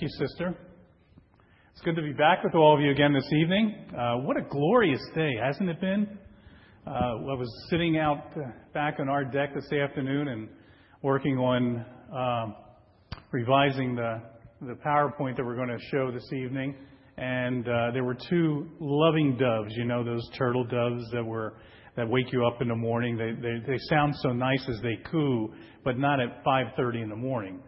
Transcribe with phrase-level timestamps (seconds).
[0.00, 0.54] Thank you, sister.
[1.72, 3.84] It's good to be back with all of you again this evening.
[3.94, 6.18] Uh, what a glorious day, hasn't it been?
[6.86, 10.48] Uh, I was sitting out uh, back on our deck this afternoon and
[11.02, 11.84] working on
[12.14, 12.54] um,
[13.30, 14.22] revising the,
[14.62, 16.76] the PowerPoint that we're going to show this evening.
[17.18, 21.56] And uh, there were two loving doves, you know, those turtle doves that were
[21.96, 23.18] that wake you up in the morning.
[23.18, 25.52] They, they, they sound so nice as they coo,
[25.84, 27.60] but not at 5:30 in the morning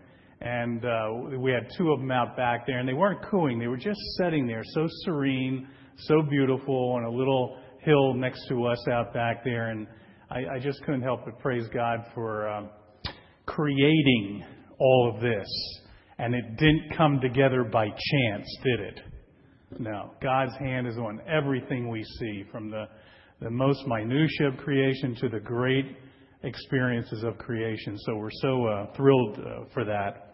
[0.43, 3.61] and uh, we had two of them out back there, and they weren't cooing.
[3.61, 8.67] They were just sitting there, so serene, so beautiful, on a little hill next to
[8.67, 9.69] us out back there.
[9.69, 9.87] And
[10.31, 12.71] I, I just couldn't help but praise God for um,
[13.47, 14.45] creating
[14.79, 15.47] all of this.
[16.19, 19.01] And it didn't come together by chance, did it?
[19.79, 20.13] No.
[20.21, 22.87] God's hand is on everything we see, from the,
[23.41, 25.87] the most minutiae of creation to the great
[26.43, 27.97] experiences of creation.
[27.99, 30.32] So we're so uh, thrilled uh, for that.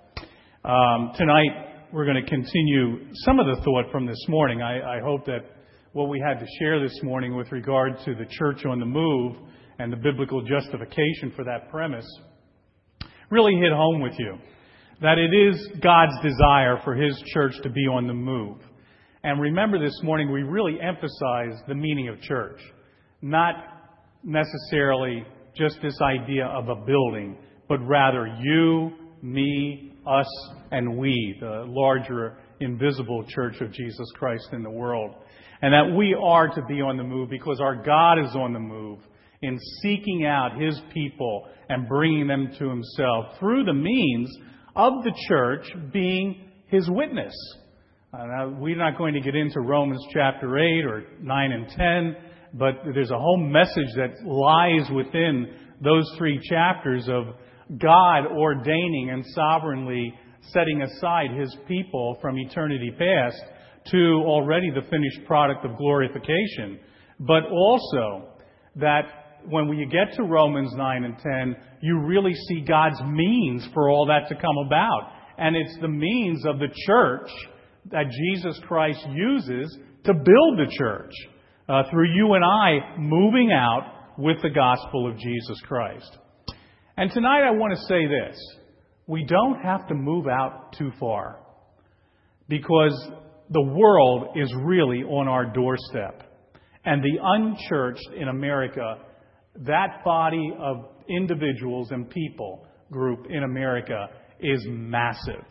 [0.69, 4.61] Um, tonight, we're going to continue some of the thought from this morning.
[4.61, 5.41] I, I hope that
[5.95, 9.37] what we had to share this morning with regard to the church on the move
[9.79, 12.07] and the biblical justification for that premise
[13.31, 14.37] really hit home with you.
[15.01, 18.59] That it is God's desire for His church to be on the move.
[19.25, 22.61] And remember this morning, we really emphasized the meaning of church.
[23.23, 23.55] Not
[24.23, 25.25] necessarily
[25.57, 27.39] just this idea of a building,
[27.71, 28.91] but rather you,
[29.23, 35.15] me, us and we, the larger invisible church of Jesus Christ in the world.
[35.61, 38.61] And that we are to be on the move because our God is on the
[38.61, 39.01] move
[39.43, 44.31] in seeking out His people and bringing them to Himself through the means
[44.77, 47.35] of the church being His witness.
[48.13, 52.17] Uh, we're not going to get into Romans chapter 8 or 9 and 10,
[52.55, 57.35] but there's a whole message that lies within those three chapters of
[57.77, 60.15] God ordaining and sovereignly
[60.53, 63.43] setting aside his people from eternity past
[63.91, 66.79] to already the finished product of glorification,
[67.21, 68.29] but also
[68.77, 73.89] that when we get to Romans 9 and 10, you really see God's means for
[73.89, 75.13] all that to come about.
[75.39, 77.31] And it's the means of the church
[77.91, 81.13] that Jesus Christ uses to build the church
[81.69, 86.19] uh, through you and I moving out with the gospel of Jesus Christ.
[86.99, 88.37] And tonight I want to say this.
[89.07, 91.39] We don't have to move out too far
[92.49, 93.11] because
[93.51, 96.25] the world is really on our doorstep.
[96.85, 98.97] And the unchurched in America,
[99.61, 104.09] that body of individuals and people group in America
[104.41, 105.47] is massive.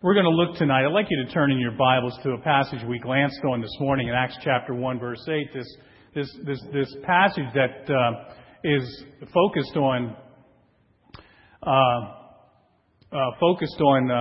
[0.00, 0.86] We're going to look tonight.
[0.86, 3.76] I'd like you to turn in your Bibles to a passage we glanced on this
[3.80, 5.52] morning in Acts chapter 1, verse 8.
[5.52, 5.76] This,
[6.14, 10.16] this, this, this passage that uh, is focused on
[11.62, 11.70] uh,
[13.12, 14.16] uh, focused on uh,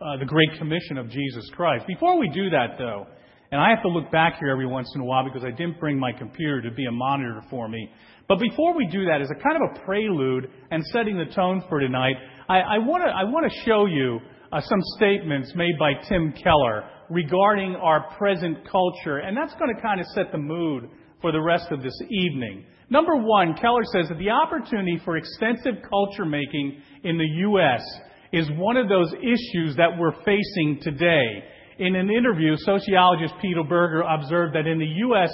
[0.00, 1.86] uh, the Great Commission of Jesus Christ.
[1.86, 3.06] Before we do that, though,
[3.50, 5.80] and I have to look back here every once in a while because I didn't
[5.80, 7.90] bring my computer to be a monitor for me.
[8.28, 11.62] But before we do that, as a kind of a prelude and setting the tone
[11.68, 12.16] for tonight,
[12.48, 14.20] I want to I want to show you
[14.52, 19.82] uh, some statements made by Tim Keller regarding our present culture, and that's going to
[19.82, 20.88] kind of set the mood
[21.20, 22.64] for the rest of this evening.
[22.90, 27.82] Number one, Keller says that the opportunity for extensive culture making in the U.S.
[28.32, 31.44] is one of those issues that we're facing today.
[31.78, 35.30] In an interview, sociologist Peter Berger observed that in the U.S.,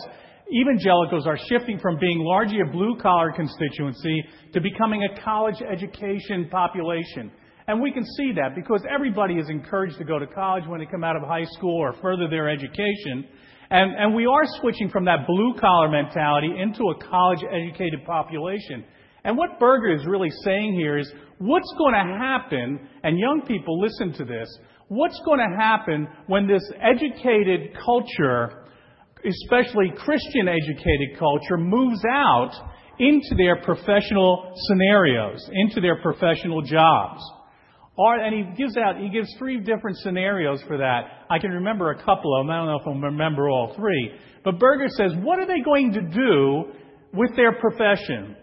[0.53, 6.49] evangelicals are shifting from being largely a blue collar constituency to becoming a college education
[6.50, 7.31] population.
[7.67, 10.87] And we can see that because everybody is encouraged to go to college when they
[10.87, 13.27] come out of high school or further their education.
[13.75, 18.85] And, and we are switching from that blue collar mentality into a college educated population.
[19.25, 23.81] And what Berger is really saying here is what's going to happen, and young people
[23.81, 24.47] listen to this,
[24.87, 28.62] what's going to happen when this educated culture,
[29.27, 32.53] especially Christian educated culture, moves out
[33.01, 37.21] into their professional scenarios, into their professional jobs?
[37.97, 41.26] Or, and he gives out, he gives three different scenarios for that.
[41.31, 42.50] I can remember a couple of them.
[42.50, 44.12] I don't know if I'll remember all three.
[44.44, 46.73] But Berger says, what are they going to do
[47.12, 48.37] with their profession?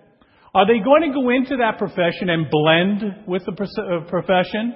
[0.54, 4.74] Are they going to go into that profession and blend with the uh, profession?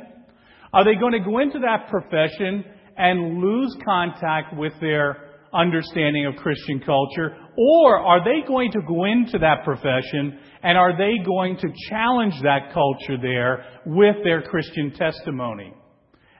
[0.74, 2.66] Are they going to go into that profession
[2.98, 5.18] and lose contact with their
[5.54, 7.36] understanding of Christian culture?
[7.58, 12.34] Or are they going to go into that profession and are they going to challenge
[12.44, 15.74] that culture there with their Christian testimony?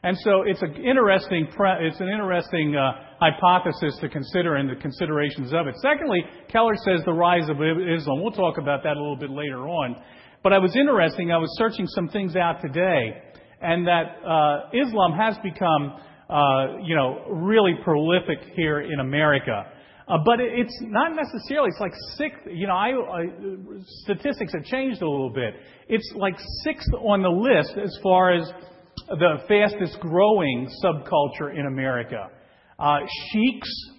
[0.04, 5.52] And so it's an interesting, it's an interesting uh, hypothesis to consider and the considerations
[5.52, 5.74] of it.
[5.82, 8.22] Secondly, Keller says the rise of Islam.
[8.22, 9.96] We'll talk about that a little bit later on.
[10.44, 11.32] But I was interesting.
[11.32, 13.18] I was searching some things out today,
[13.62, 15.98] and that uh, Islam has become,
[16.30, 19.72] uh, you know, really prolific here in America.
[20.08, 21.70] Uh, but it's not necessarily.
[21.70, 22.42] It's like sixth.
[22.46, 22.94] You know, I,
[24.04, 25.56] statistics have changed a little bit.
[25.88, 28.48] It's like sixth on the list as far as
[29.08, 32.30] the fastest growing subculture in America.
[32.78, 33.00] Uh,
[33.32, 33.92] Sikhs,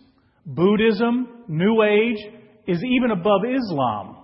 [0.47, 2.19] Buddhism, New Age
[2.67, 4.17] is even above Islam.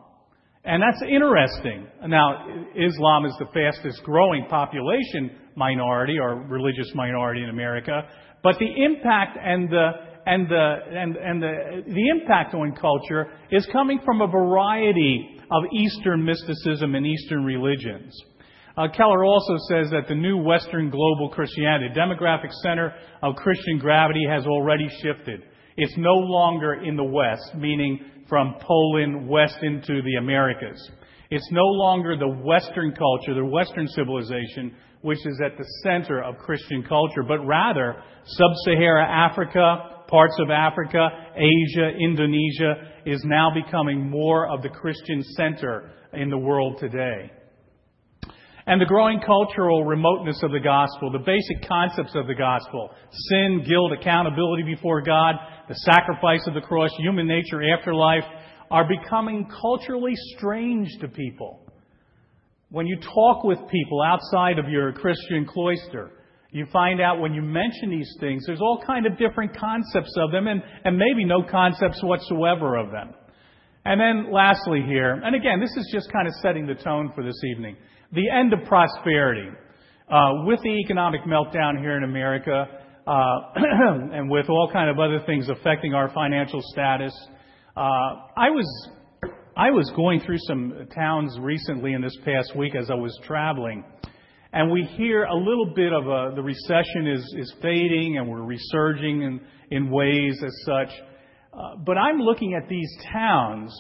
[0.64, 1.88] And that's interesting.
[2.06, 2.46] Now,
[2.76, 8.02] Islam is the fastest growing population minority or religious minority in America,
[8.43, 9.90] but the impact and the
[10.27, 15.65] and the and, and the the impact on culture is coming from a variety of
[15.73, 18.15] Eastern mysticism and Eastern religions.
[18.77, 23.79] Uh, Keller also says that the new Western global Christianity, the demographic center of Christian
[23.79, 25.43] gravity, has already shifted.
[25.77, 30.91] It's no longer in the West, meaning from Poland west into the Americas.
[31.31, 36.39] It's no longer the Western culture, the Western civilization, which is at the center of
[36.39, 42.75] Christian culture, but rather sub-Sahara Africa, parts of Africa, Asia, Indonesia
[43.06, 47.32] is now becoming more of the Christian center in the world today.
[48.67, 52.91] And the growing cultural remoteness of the gospel, the basic concepts of the gospel,
[53.31, 55.35] sin, guilt, accountability before God,
[55.69, 58.25] the sacrifice of the cross, human nature, afterlife,
[58.70, 61.67] are becoming culturally strange to people.
[62.69, 66.11] When you talk with people outside of your Christian cloister,
[66.53, 70.31] you find out when you mention these things, there's all kind of different concepts of
[70.31, 73.15] them and, and maybe no concepts whatsoever of them.
[73.85, 77.25] And then lastly here, and again, this is just kind of setting the tone for
[77.25, 77.77] this evening
[78.13, 79.49] the end of prosperity.
[80.09, 82.67] Uh, with the economic meltdown here in America,
[83.07, 83.39] uh,
[84.13, 87.15] and with all kind of other things affecting our financial status,
[87.77, 87.81] uh,
[88.37, 88.91] I was
[89.57, 93.85] I was going through some towns recently in this past week as I was traveling,
[94.53, 98.43] and we hear a little bit of a, the recession is is fading and we're
[98.43, 99.41] resurging in
[99.71, 100.91] in ways as such.
[101.53, 103.73] Uh, but I'm looking at these towns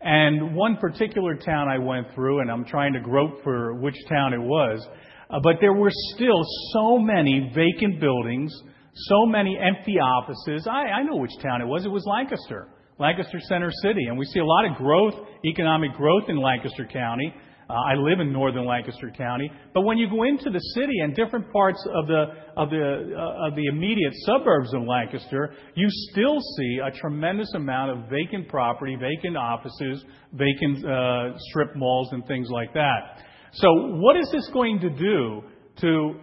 [0.00, 4.32] and one particular town I went through, and I'm trying to grope for which town
[4.32, 4.86] it was,
[5.28, 6.42] uh, but there were still
[6.72, 8.50] so many vacant buildings,
[8.94, 10.66] so many empty offices.
[10.66, 11.84] I, I know which town it was.
[11.84, 12.68] It was Lancaster,
[12.98, 14.06] Lancaster Center City.
[14.06, 15.14] And we see a lot of growth,
[15.44, 17.34] economic growth in Lancaster County.
[17.70, 21.14] Uh, I live in northern Lancaster County, but when you go into the city and
[21.14, 22.24] different parts of the
[22.56, 27.92] of the uh, of the immediate suburbs of Lancaster, you still see a tremendous amount
[27.92, 33.22] of vacant property, vacant offices, vacant uh, strip malls, and things like that.
[33.52, 33.68] So,
[33.98, 35.42] what is this going to do
[35.82, 36.14] to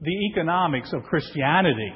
[0.00, 1.92] the economics of Christianity?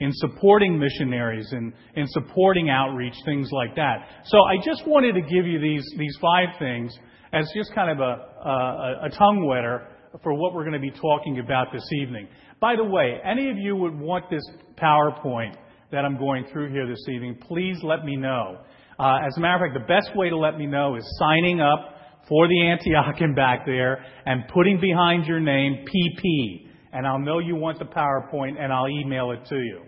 [0.00, 4.08] in supporting missionaries and in supporting outreach, things like that.
[4.24, 6.92] So I just wanted to give you these, these five things
[7.34, 9.88] as just kind of a, a, a tongue wetter
[10.22, 12.28] for what we're going to be talking about this evening.
[12.60, 14.44] By the way, any of you would want this
[14.80, 15.56] PowerPoint
[15.90, 18.58] that I'm going through here this evening, please let me know.
[18.98, 21.60] Uh, as a matter of fact, the best way to let me know is signing
[21.60, 21.96] up
[22.28, 26.68] for the Antiochian back there and putting behind your name PP.
[26.92, 29.80] And I'll know you want the PowerPoint and I'll email it to you.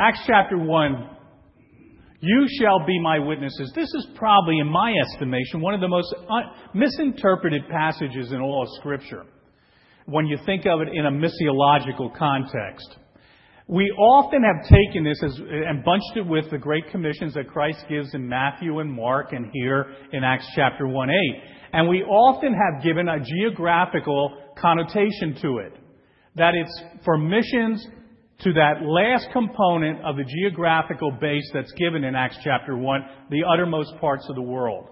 [0.00, 1.17] Acts chapter 1
[2.20, 3.72] you shall be my witnesses.
[3.74, 8.62] This is probably, in my estimation, one of the most un- misinterpreted passages in all
[8.62, 9.24] of Scripture
[10.06, 12.96] when you think of it in a missiological context.
[13.68, 17.84] We often have taken this as, and bunched it with the great commissions that Christ
[17.88, 21.16] gives in Matthew and Mark and here in Acts chapter 1 8.
[21.74, 25.74] And we often have given a geographical connotation to it.
[26.36, 27.86] That it's for missions
[28.42, 33.42] to that last component of the geographical base that's given in Acts chapter 1, the
[33.52, 34.88] uttermost parts of the world.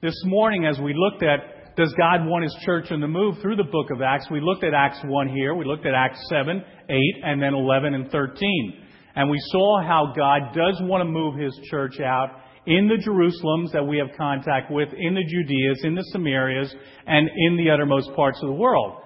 [0.00, 3.56] This morning, as we looked at does God want His church in the move through
[3.56, 6.62] the book of Acts, we looked at Acts 1 here, we looked at Acts 7,
[6.88, 8.86] 8, and then 11 and 13.
[9.16, 13.72] And we saw how God does want to move His church out in the Jerusalems
[13.72, 16.72] that we have contact with, in the Judeas, in the Samarias,
[17.06, 19.00] and in the uttermost parts of the world.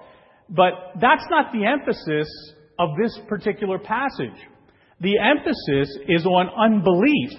[0.49, 2.27] But that's not the emphasis
[2.79, 4.37] of this particular passage.
[5.01, 7.31] The emphasis is on unbelief.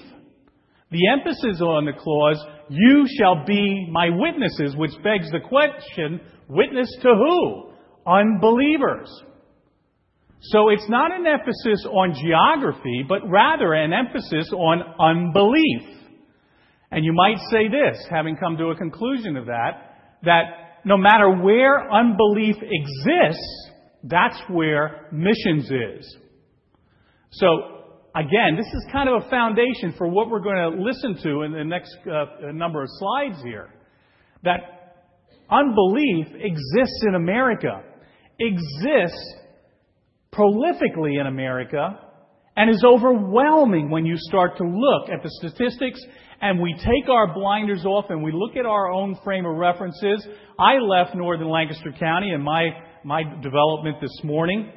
[0.91, 6.89] The emphasis on the clause, you shall be my witnesses, which begs the question, witness
[7.03, 7.71] to who?
[8.07, 9.11] Unbelievers.
[10.43, 15.97] So it's not an emphasis on geography, but rather an emphasis on unbelief.
[16.91, 20.45] And you might say this, having come to a conclusion of that, that
[20.85, 23.71] no matter where unbelief exists,
[24.05, 26.17] that's where missions is.
[27.33, 27.47] So,
[28.15, 31.53] again, this is kind of a foundation for what we're going to listen to in
[31.53, 33.71] the next uh, number of slides here.
[34.43, 35.05] That
[35.51, 37.83] unbelief exists in America,
[38.39, 39.35] exists
[40.33, 41.99] prolifically in America,
[42.57, 46.01] and is overwhelming when you start to look at the statistics
[46.41, 50.27] and we take our blinders off and we look at our own frame of references.
[50.59, 52.69] I left northern Lancaster County and my,
[53.07, 54.69] my development this morning,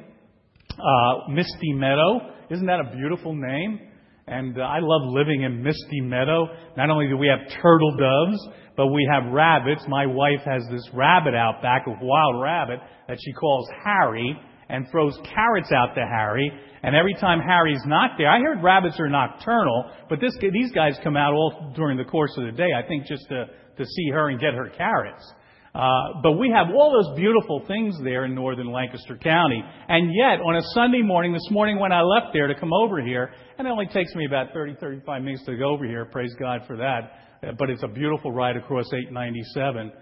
[0.78, 2.20] uh, Misty Meadow.
[2.48, 3.80] Isn't that a beautiful name?
[4.28, 6.46] And uh, I love living in Misty Meadow.
[6.76, 9.82] Not only do we have turtle doves, but we have rabbits.
[9.88, 14.86] My wife has this rabbit out back, a wild rabbit, that she calls Harry and
[14.92, 16.52] throws carrots out to Harry.
[16.84, 20.96] And every time Harry's not there, I heard rabbits are nocturnal, but this, these guys
[21.02, 23.46] come out all during the course of the day, I think just to,
[23.76, 25.32] to see her and get her carrots.
[25.72, 29.62] Uh, but we have all those beautiful things there in northern Lancaster County.
[29.88, 33.00] And yet, on a Sunday morning, this morning when I left there to come over
[33.00, 36.34] here, and it only takes me about 30, 35 minutes to go over here, praise
[36.40, 39.92] God for that, but it's a beautiful ride across 897.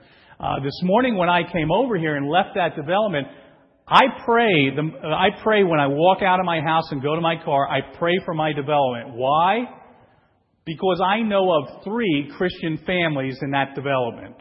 [0.40, 3.26] Uh, this morning when I came over here and left that development,
[3.86, 7.20] I pray, the, I pray when I walk out of my house and go to
[7.20, 9.16] my car, I pray for my development.
[9.16, 9.64] Why?
[10.64, 14.36] Because I know of three Christian families in that development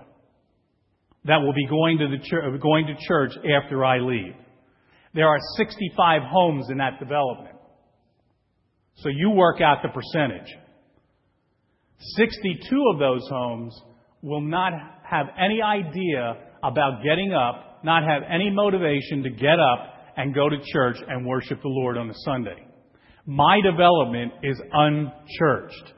[1.28, 3.32] that will be going to, the church, uh, going to church
[3.64, 4.34] after I leave.
[5.14, 7.56] There are 65 homes in that development.
[8.96, 10.50] So you work out the percentage.
[12.16, 13.80] 62 of those homes
[14.22, 19.94] will not have any idea about getting up not have any motivation to get up
[20.18, 22.66] and go to church and worship the Lord on a Sunday.
[23.26, 25.94] My development is unchurched.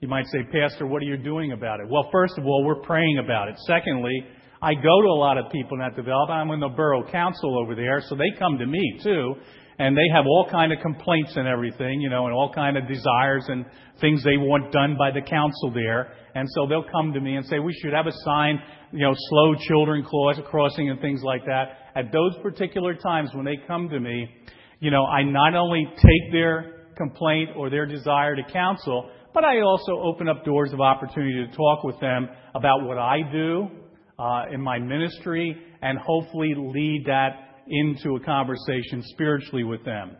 [0.00, 1.86] You might say, Pastor, what are you doing about it?
[1.88, 3.54] Well, first of all, we're praying about it.
[3.66, 4.26] Secondly,
[4.62, 6.38] I go to a lot of people in that development.
[6.38, 9.34] I'm in the borough council over there, so they come to me too
[9.78, 12.86] and they have all kind of complaints and everything, you know, and all kind of
[12.86, 13.64] desires and
[14.00, 16.12] things they want done by the council there.
[16.36, 18.60] And so they'll come to me and say, we should have a sign,
[18.92, 21.90] you know, slow children crossing and things like that.
[21.96, 24.28] At those particular times when they come to me,
[24.78, 29.62] you know, I not only take their complaint or their desire to counsel, but I
[29.62, 33.68] also open up doors of opportunity to talk with them about what I do
[34.18, 40.16] uh, in my ministry and hopefully lead that into a conversation spiritually with them.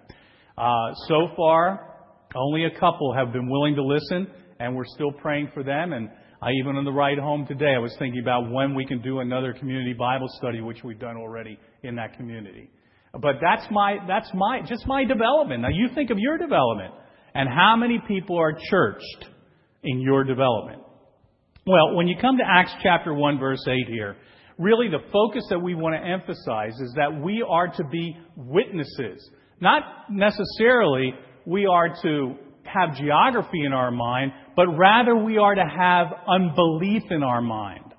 [0.56, 1.92] Uh, so far,
[2.34, 4.26] only a couple have been willing to listen,
[4.58, 5.92] and we're still praying for them.
[5.92, 6.08] And
[6.40, 9.20] I even on the ride home today, I was thinking about when we can do
[9.20, 12.70] another community Bible study, which we've done already in that community.
[13.12, 15.62] But that's my that's my just my development.
[15.62, 16.94] Now you think of your development
[17.34, 19.26] and how many people are churched
[19.82, 20.82] in your development.
[21.64, 24.16] Well, when you come to Acts chapter 1 verse 8 here,
[24.58, 29.30] really the focus that we want to emphasize is that we are to be witnesses.
[29.60, 31.14] Not necessarily
[31.46, 37.04] we are to have geography in our mind, but rather we are to have unbelief
[37.10, 37.94] in our mind.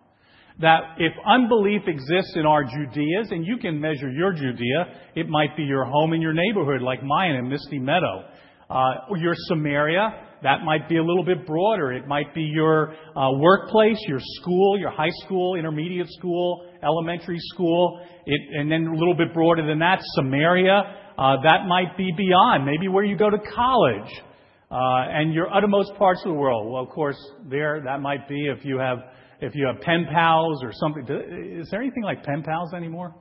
[0.59, 5.55] That if unbelief exists in our Judeas, and you can measure your Judea, it might
[5.55, 8.25] be your home in your neighborhood like mine in Misty Meadow,
[8.69, 11.93] uh, or your Samaria, that might be a little bit broader.
[11.93, 18.01] It might be your uh, workplace, your school, your high school, intermediate school, elementary school,
[18.25, 20.81] it, and then a little bit broader than that, Samaria.
[21.17, 24.11] Uh, that might be beyond, maybe where you go to college,
[24.71, 24.75] uh,
[25.09, 26.71] and your uttermost parts of the world.
[26.71, 27.17] Well, of course,
[27.49, 28.97] there that might be if you have
[29.39, 31.05] if you have pen pals or something.
[31.59, 33.15] Is there anything like pen pals anymore?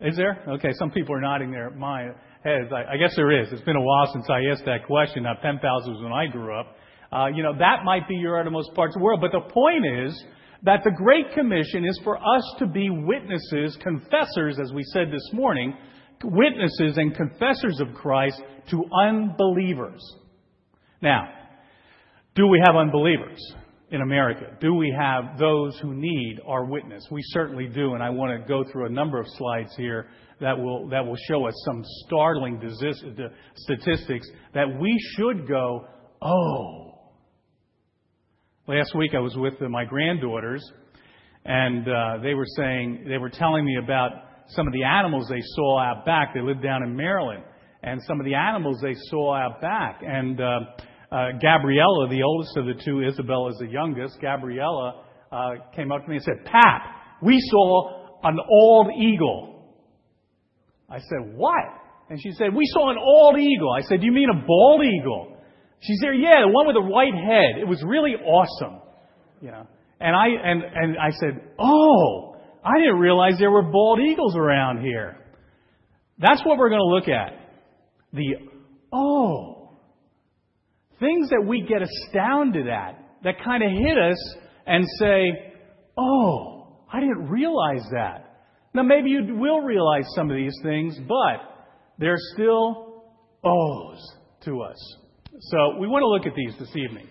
[0.00, 0.44] Is there?
[0.48, 2.14] Okay, some people are nodding their mind
[2.44, 2.70] heads.
[2.72, 3.48] I, I guess there is.
[3.52, 5.24] It's been a while since I asked that question.
[5.24, 6.76] Now, pen pals was when I grew up.
[7.12, 9.20] Uh, you know, that might be your uttermost parts of the world.
[9.20, 10.24] But the point is
[10.62, 15.30] that the Great Commission is for us to be witnesses, confessors, as we said this
[15.32, 15.74] morning,
[16.22, 18.40] witnesses and confessors of Christ
[18.70, 20.02] to unbelievers.
[21.00, 21.28] Now,
[22.34, 23.40] do we have unbelievers
[23.90, 24.56] in America?
[24.60, 27.06] Do we have those who need our witness?
[27.10, 30.08] We certainly do, and I want to go through a number of slides here
[30.40, 32.60] that will, that will show us some startling
[33.54, 35.86] statistics that we should go,
[36.22, 36.84] oh.
[38.66, 40.62] Last week I was with my granddaughters,
[41.44, 44.10] and uh, they were saying, they were telling me about
[44.48, 46.34] some of the animals they saw out back.
[46.34, 47.44] They lived down in Maryland,
[47.82, 50.00] and some of the animals they saw out back.
[50.02, 50.60] And uh,
[51.10, 56.04] uh, Gabriella, the oldest of the two, Isabel is the youngest, Gabriella uh, came up
[56.04, 56.82] to me and said, Pap,
[57.22, 59.57] we saw an old eagle.
[60.88, 61.64] I said, What?
[62.10, 63.72] And she said, We saw an old eagle.
[63.72, 65.36] I said, You mean a bald eagle?
[65.80, 67.60] She said, Yeah, the one with the white head.
[67.60, 68.80] It was really awesome.
[69.40, 69.66] You know.
[70.00, 74.80] And I and, and I said, Oh, I didn't realize there were bald eagles around
[74.82, 75.18] here.
[76.18, 77.32] That's what we're going to look at.
[78.12, 78.48] The
[78.92, 79.70] oh.
[80.98, 85.54] Things that we get astounded at, that kind of hit us and say,
[85.96, 88.27] Oh, I didn't realize that.
[88.74, 91.66] Now, maybe you will realize some of these things, but
[91.98, 93.04] they're still
[93.44, 94.96] O's to us.
[95.40, 97.08] So we want to look at these this evening.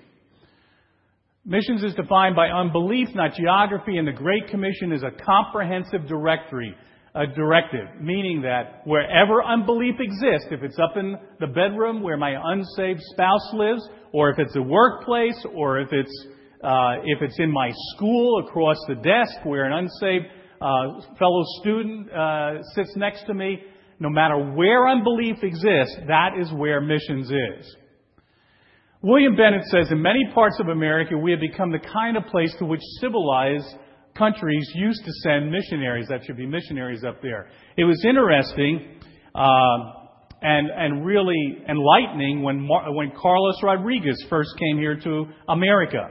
[1.46, 6.76] Missions is defined by unbelief, not geography, and the Great Commission is a comprehensive directory,
[7.16, 12.36] a directive, meaning that wherever unbelief exists, if it's up in the bedroom where my
[12.52, 16.28] unsaved spouse lives, or if it's a workplace, or if it's
[16.64, 20.26] uh, if it's in my school across the desk where an unsaved
[20.62, 23.60] uh, fellow student uh, sits next to me,
[24.00, 27.76] no matter where unbelief exists, that is where missions is.
[29.02, 32.54] William Bennett says, in many parts of America, we have become the kind of place
[32.60, 33.68] to which civilized
[34.18, 36.08] countries used to send missionaries.
[36.10, 37.50] That should be missionaries up there.
[37.78, 39.00] It was interesting
[39.36, 39.78] uh,
[40.42, 46.10] and, and really enlightening when, Mar- when Carlos Rodriguez first came here to America.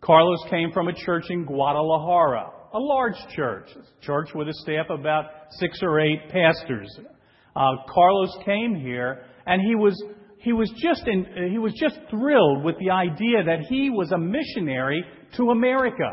[0.00, 4.86] Carlos came from a church in Guadalajara, a large church, a church with a staff
[4.90, 5.24] of about
[5.58, 6.88] six or eight pastors.
[7.56, 9.94] Uh, Carlos came here, and he was
[10.38, 14.18] he was just in, he was just thrilled with the idea that he was a
[14.18, 15.04] missionary
[15.36, 16.08] to America,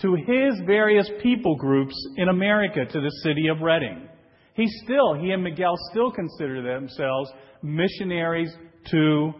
[0.00, 4.08] to his various people groups in America, to the city of Reading.
[4.54, 7.30] He still, he and Miguel still consider themselves
[7.62, 8.50] missionaries
[8.90, 9.32] to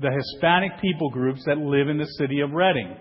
[0.00, 2.96] the Hispanic people groups that live in the city of Reading.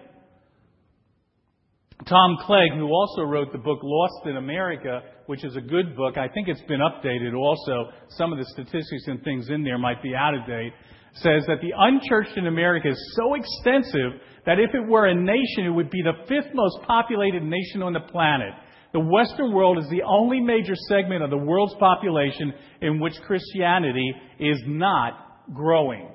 [2.03, 6.17] Tom Clegg, who also wrote the book Lost in America, which is a good book,
[6.17, 7.89] I think it's been updated also.
[8.09, 10.73] Some of the statistics and things in there might be out of date.
[11.13, 15.65] Says that the unchurched in America is so extensive that if it were a nation,
[15.65, 18.53] it would be the fifth most populated nation on the planet.
[18.91, 24.13] The Western world is the only major segment of the world's population in which Christianity
[24.39, 25.13] is not
[25.53, 26.09] growing.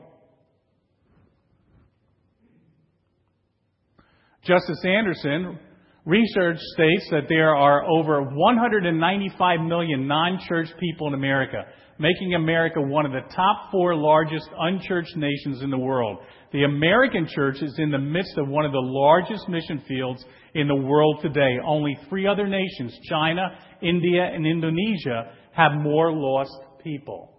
[4.42, 5.58] Justice Anderson
[6.06, 11.64] Research states that there are over 195 million non-church people in America,
[11.98, 16.18] making America one of the top four largest unchurched nations in the world.
[16.52, 20.24] The American church is in the midst of one of the largest mission fields
[20.54, 21.56] in the world today.
[21.64, 23.50] Only three other nations, China,
[23.82, 27.30] India, and Indonesia, have more lost people.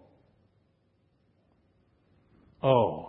[2.61, 3.07] Oh.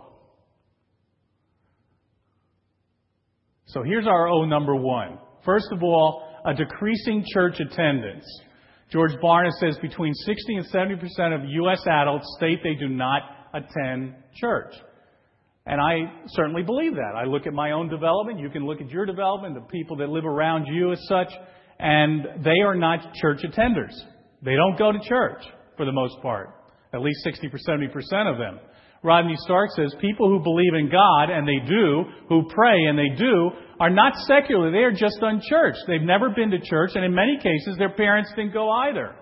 [3.67, 5.19] So here's our O number one.
[5.45, 8.25] First of all, a decreasing church attendance.
[8.91, 11.81] George Barna says between 60 and 70 percent of U.S.
[11.87, 13.21] adults state they do not
[13.53, 14.73] attend church.
[15.65, 17.13] And I certainly believe that.
[17.15, 18.39] I look at my own development.
[18.39, 21.31] You can look at your development, the people that live around you as such,
[21.79, 23.93] and they are not church attenders.
[24.41, 25.41] They don't go to church
[25.77, 26.49] for the most part.
[26.93, 28.59] At least 60 or 70 percent of them.
[29.03, 33.15] Rodney Stark says people who believe in God, and they do, who pray, and they
[33.17, 34.71] do, are not secular.
[34.71, 35.83] They are just unchurched.
[35.87, 39.13] They've never been to church, and in many cases, their parents didn't go either.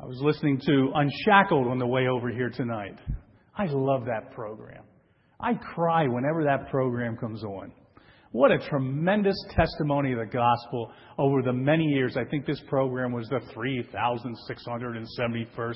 [0.00, 2.98] I was listening to Unshackled on the way over here tonight.
[3.56, 4.82] I love that program.
[5.38, 7.72] I cry whenever that program comes on.
[8.32, 12.16] What a tremendous testimony of the gospel over the many years.
[12.16, 15.74] I think this program was the 3,671st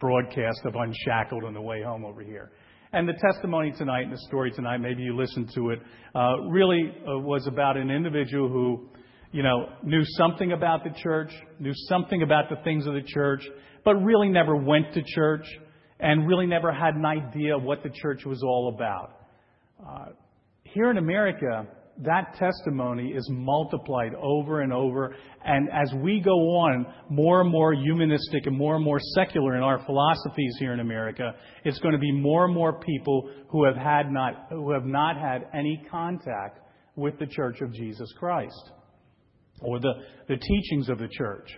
[0.00, 2.50] broadcast of Unshackled on the way home over here.
[2.94, 5.80] And the testimony tonight and the story tonight, maybe you listened to it,
[6.14, 8.88] uh, really uh, was about an individual who,
[9.30, 13.42] you know, knew something about the church, knew something about the things of the church,
[13.84, 15.44] but really never went to church
[16.00, 19.10] and really never had an idea what the church was all about.
[19.86, 20.06] Uh,
[20.64, 21.66] here in America,
[22.04, 25.14] that testimony is multiplied over and over.
[25.44, 29.62] And as we go on, more and more humanistic and more and more secular in
[29.62, 31.34] our philosophies here in America,
[31.64, 35.16] it's going to be more and more people who have had not, who have not
[35.16, 36.60] had any contact
[36.94, 38.70] with the Church of Jesus Christ
[39.60, 39.92] or the,
[40.28, 41.50] the teachings of the church.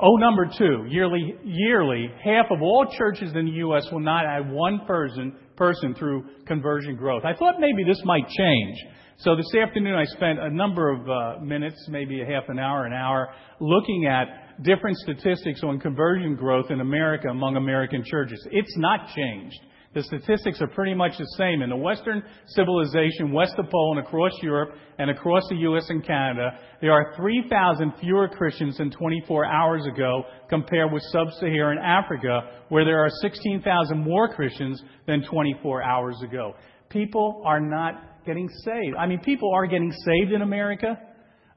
[0.00, 3.84] Oh, number two, yearly, yearly, half of all churches in the U.S.
[3.90, 7.24] will not have one person, person through conversion growth.
[7.24, 8.76] I thought maybe this might change.
[9.18, 12.86] So this afternoon I spent a number of uh, minutes, maybe a half an hour,
[12.86, 18.46] an hour, looking at different statistics on conversion growth in America among American churches.
[18.52, 19.58] It's not changed.
[19.94, 21.62] The statistics are pretty much the same.
[21.62, 25.86] In the Western civilization, west of Poland, across Europe, and across the U.S.
[25.88, 32.42] and Canada, there are 3,000 fewer Christians than 24 hours ago compared with sub-Saharan Africa,
[32.68, 36.54] where there are 16,000 more Christians than 24 hours ago.
[36.90, 38.94] People are not getting saved.
[38.98, 40.98] I mean, people are getting saved in America,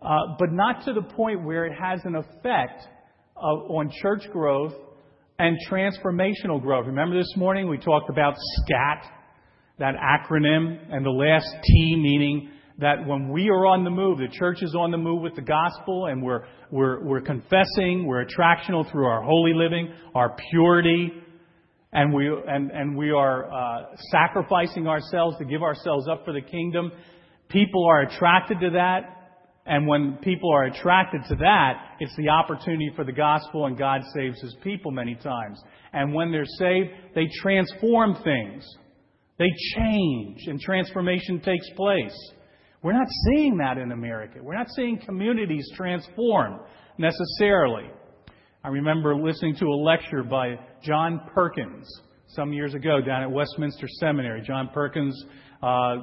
[0.02, 2.88] uh, but not to the point where it has an effect
[3.36, 4.74] of, on church growth
[5.42, 6.86] and transformational growth.
[6.86, 9.12] Remember this morning we talked about SCAT,
[9.80, 14.28] that acronym, and the last T meaning that when we are on the move, the
[14.32, 18.90] church is on the move with the gospel and we're, we're, we're confessing, we're attractional
[18.92, 21.10] through our holy living, our purity,
[21.92, 26.42] and we, and, and we are uh, sacrificing ourselves to give ourselves up for the
[26.42, 26.92] kingdom.
[27.50, 29.21] People are attracted to that.
[29.66, 34.02] And when people are attracted to that, it's the opportunity for the gospel and God
[34.16, 35.62] saves his people many times.
[35.94, 38.66] And when they're saved, they transform things.
[39.38, 42.16] They change and transformation takes place.
[42.84, 44.40] We're not seeing that in America.
[44.42, 46.62] We're not seeing communities transform
[46.98, 47.90] necessarily.
[48.64, 51.88] I remember listening to a lecture by John Perkins
[52.28, 54.42] some years ago down at Westminster Seminary.
[54.42, 55.26] John Perkins,
[55.62, 55.96] uh,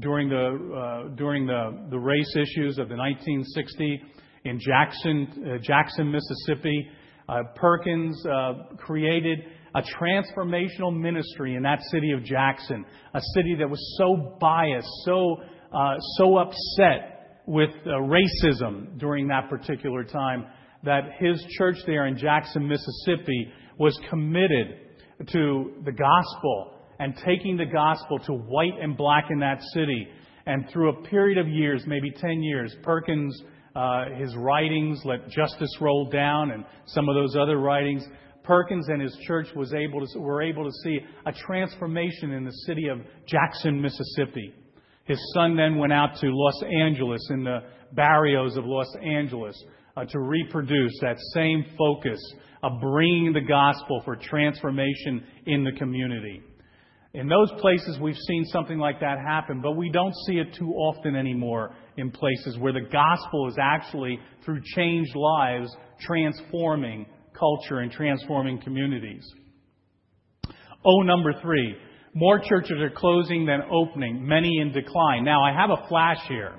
[0.00, 4.02] during the uh, during the, the race issues of the 1960
[4.44, 6.88] in Jackson, uh, Jackson, Mississippi,
[7.28, 9.38] uh, Perkins uh, created
[9.74, 15.36] a transformational ministry in that city of Jackson, a city that was so biased, so
[15.72, 20.46] uh, so upset with uh, racism during that particular time
[20.84, 24.78] that his church there in Jackson, Mississippi was committed
[25.28, 30.06] to the gospel and taking the gospel to white and black in that city.
[30.46, 33.42] And through a period of years, maybe 10 years, Perkins,
[33.74, 38.04] uh, his writings, Let Justice Roll Down, and some of those other writings,
[38.44, 42.52] Perkins and his church was able to, were able to see a transformation in the
[42.66, 44.54] city of Jackson, Mississippi.
[45.04, 47.62] His son then went out to Los Angeles in the
[47.94, 49.60] barrios of Los Angeles
[49.96, 52.20] uh, to reproduce that same focus
[52.62, 56.42] of bringing the gospel for transformation in the community.
[57.14, 60.70] In those places, we've seen something like that happen, but we don't see it too
[60.70, 67.04] often anymore in places where the gospel is actually, through changed lives, transforming
[67.38, 69.24] culture and transforming communities.
[70.84, 71.76] Oh, number three,
[72.14, 75.24] more churches are closing than opening, many in decline.
[75.24, 76.54] Now, I have a flash here.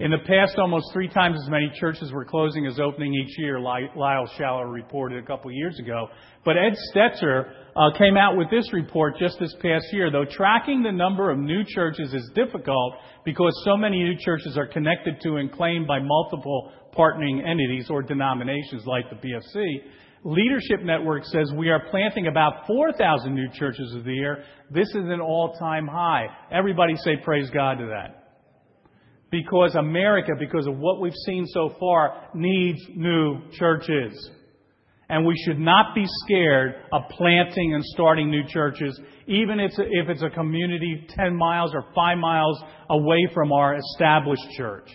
[0.00, 3.60] In the past, almost three times as many churches were closing as opening each year,
[3.60, 6.08] Lyle Schaller reported a couple of years ago.
[6.42, 10.82] But Ed Stetzer uh, came out with this report just this past year, though tracking
[10.82, 12.94] the number of new churches is difficult
[13.26, 18.02] because so many new churches are connected to and claimed by multiple partnering entities or
[18.02, 19.82] denominations like the BFC.
[20.24, 24.44] Leadership Network says we are planting about 4,000 new churches a year.
[24.70, 26.24] This is an all-time high.
[26.50, 28.19] Everybody say praise God to that.
[29.30, 34.30] Because America, because of what we've seen so far, needs new churches.
[35.08, 40.22] And we should not be scared of planting and starting new churches, even if it's
[40.22, 44.88] a community 10 miles or 5 miles away from our established church.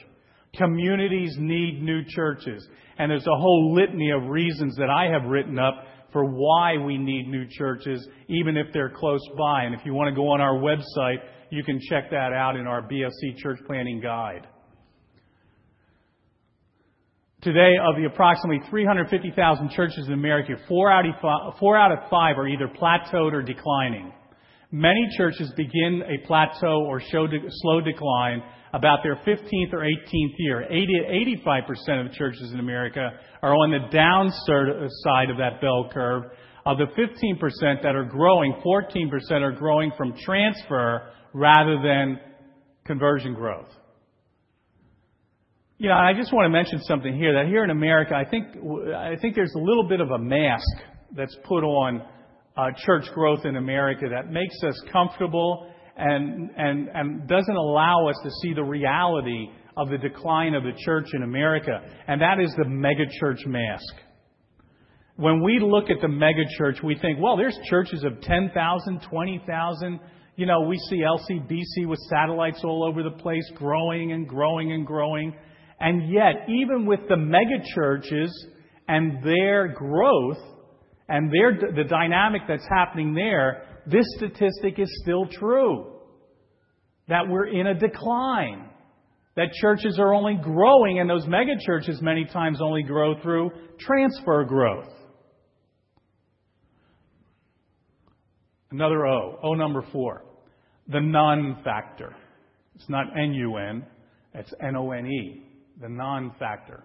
[0.55, 2.65] Communities need new churches.
[2.97, 6.97] And there's a whole litany of reasons that I have written up for why we
[6.97, 9.63] need new churches, even if they're close by.
[9.63, 11.17] And if you want to go on our website,
[11.49, 14.47] you can check that out in our BFC Church Planning Guide.
[17.41, 23.33] Today, of the approximately 350,000 churches in America, four out, of, five are either plateaued
[23.33, 24.11] or declining.
[24.71, 28.41] Many churches begin a plateau or show slow decline
[28.73, 30.63] about their 15th or 18th year.
[30.63, 36.23] 80 85% of churches in America are on the downside of that bell curve.
[36.65, 42.19] Of the 15% that are growing, 14% are growing from transfer rather than
[42.85, 43.69] conversion growth.
[45.77, 48.47] You know, I just want to mention something here that here in America, I think,
[48.95, 50.65] I think there's a little bit of a mask
[51.15, 52.01] that's put on
[52.57, 58.15] uh, church growth in America that makes us comfortable and, and, and doesn't allow us
[58.23, 59.47] to see the reality
[59.77, 63.95] of the decline of the church in America, and that is the megachurch mask.
[65.17, 69.99] When we look at the megachurch, we think, well, there's churches of 10,000, 20,000.
[70.35, 74.85] You know, we see LCBC with satellites all over the place, growing and growing and
[74.85, 75.33] growing.
[75.79, 78.29] And yet, even with the megachurches
[78.89, 80.37] and their growth
[81.07, 85.93] and their, the dynamic that's happening there, this statistic is still true.
[87.07, 88.69] That we're in a decline.
[89.37, 94.43] That churches are only growing, and those mega churches many times only grow through transfer
[94.43, 94.87] growth.
[98.71, 99.39] Another O.
[99.43, 100.23] O number four.
[100.87, 102.15] The non factor.
[102.75, 103.85] It's not N U N,
[104.33, 105.43] it's N O N E.
[105.81, 106.83] The non factor.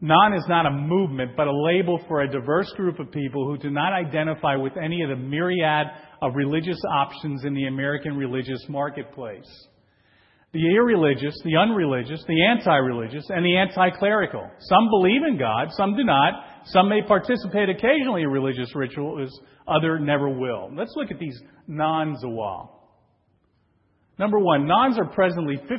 [0.00, 3.58] Non is not a movement, but a label for a diverse group of people who
[3.58, 5.88] do not identify with any of the myriad
[6.22, 9.48] of religious options in the American religious marketplace.
[10.52, 14.50] The irreligious, the unreligious, the anti-religious, and the anti-clerical.
[14.60, 16.32] Some believe in God, some do not.
[16.64, 20.70] Some may participate occasionally in religious rituals, other never will.
[20.74, 22.70] Let's look at these non-zawal.
[24.18, 25.70] Number one, nones are presently 15%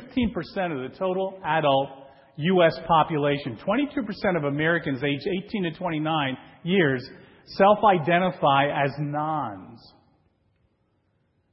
[0.72, 1.88] of the total adult
[2.36, 2.78] U.S.
[2.86, 3.58] population.
[3.64, 7.08] 22% of Americans aged 18 to 29 years
[7.46, 9.80] self identify as nones.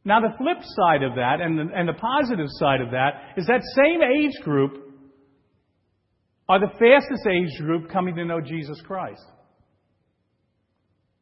[0.06, 3.46] Now, the flip side of that, and the, and the positive side of that, is
[3.48, 4.89] that same age group
[6.50, 9.24] are the fastest age group coming to know Jesus Christ.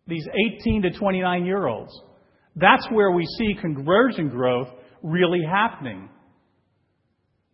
[0.07, 0.25] These
[0.61, 1.91] 18 to 29 year olds.
[2.55, 4.69] That's where we see conversion growth
[5.03, 6.09] really happening.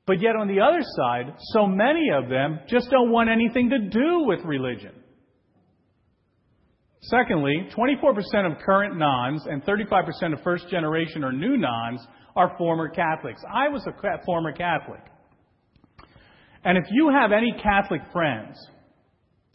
[0.06, 3.90] But yet, on the other side, so many of them just don't want anything to
[3.90, 4.92] do with religion.
[7.02, 12.06] Secondly, 24% of current nones and 35% of first generation or new nones
[12.36, 13.42] are former Catholics.
[13.52, 15.02] I was a former Catholic.
[16.64, 18.58] And if you have any Catholic friends,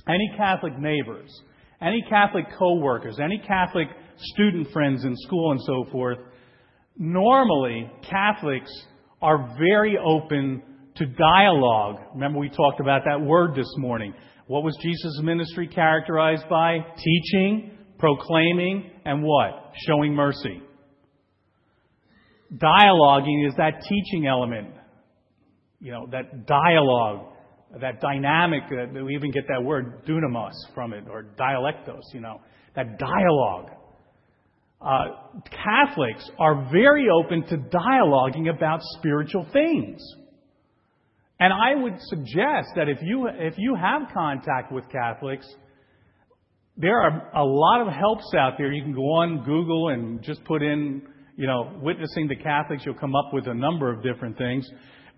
[0.06, 1.30] any Catholic neighbors,
[1.80, 6.18] any Catholic co-workers, any Catholic student friends in school and so forth,
[6.96, 8.70] normally Catholics
[9.22, 10.62] are very open
[10.96, 12.00] to dialogue.
[12.14, 14.12] Remember we talked about that word this morning.
[14.46, 16.78] What was Jesus' ministry characterized by?
[16.96, 19.72] Teaching, proclaiming, and what?
[19.86, 20.62] Showing mercy.
[22.54, 24.68] Dialoguing is that teaching element.
[25.80, 27.32] You know, that dialogue,
[27.80, 32.40] that dynamic, uh, we even get that word dunamos from it, or dialectos, you know,
[32.74, 33.70] that dialogue
[34.80, 35.06] uh,
[35.50, 40.00] Catholics are very open to dialoguing about spiritual things.
[41.40, 45.46] And I would suggest that if you, if you have contact with Catholics,
[46.76, 48.72] there are a lot of helps out there.
[48.72, 51.02] You can go on Google and just put in,
[51.36, 52.84] you know, witnessing the Catholics.
[52.86, 54.68] You'll come up with a number of different things.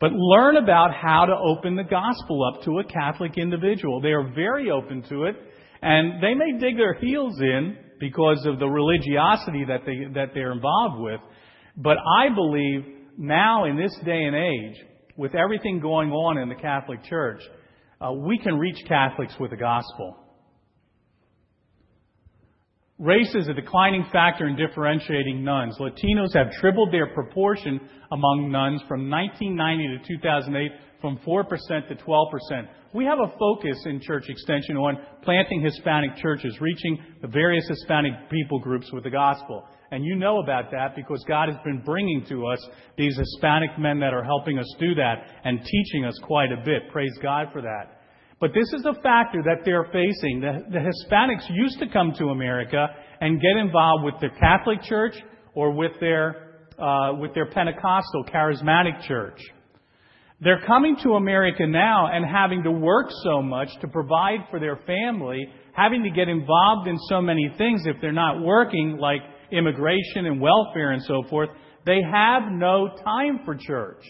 [0.01, 4.01] But learn about how to open the gospel up to a Catholic individual.
[4.01, 5.37] They are very open to it,
[5.83, 10.53] and they may dig their heels in because of the religiosity that they that they're
[10.53, 11.21] involved with.
[11.77, 12.85] But I believe
[13.19, 14.77] now in this day and age,
[15.17, 17.43] with everything going on in the Catholic Church,
[18.01, 20.17] uh, we can reach Catholics with the gospel.
[23.01, 25.79] Race is a declining factor in differentiating nones.
[25.81, 27.81] Latinos have tripled their proportion
[28.13, 32.69] among nones from 1990 to 2008 from 4% to 12%.
[32.93, 38.13] We have a focus in Church Extension on planting Hispanic churches, reaching the various Hispanic
[38.31, 39.65] people groups with the gospel.
[39.93, 43.99] And you know about that because God has been bringing to us these Hispanic men
[44.01, 46.91] that are helping us do that and teaching us quite a bit.
[46.93, 48.00] Praise God for that.
[48.41, 50.41] But this is a factor that they're facing.
[50.41, 52.87] The, the Hispanics used to come to America
[53.21, 55.15] and get involved with their Catholic church
[55.55, 59.39] or with their, uh, with their Pentecostal charismatic church.
[60.41, 64.77] They're coming to America now and having to work so much to provide for their
[64.87, 69.21] family, having to get involved in so many things if they're not working, like
[69.53, 71.51] immigration and welfare and so forth.
[71.85, 74.03] They have no time for church.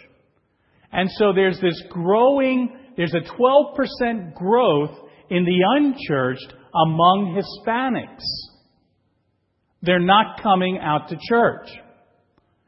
[0.92, 4.90] And so there's this growing, there's a 12% growth
[5.30, 8.26] in the unchurched among Hispanics.
[9.80, 11.66] They're not coming out to church.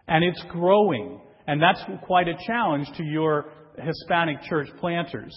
[0.08, 1.20] And it's growing.
[1.46, 5.34] And that's quite a challenge to your Hispanic church planters.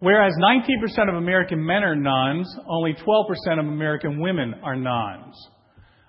[0.00, 5.36] Whereas 19% of American men are nones, only 12% of American women are nones.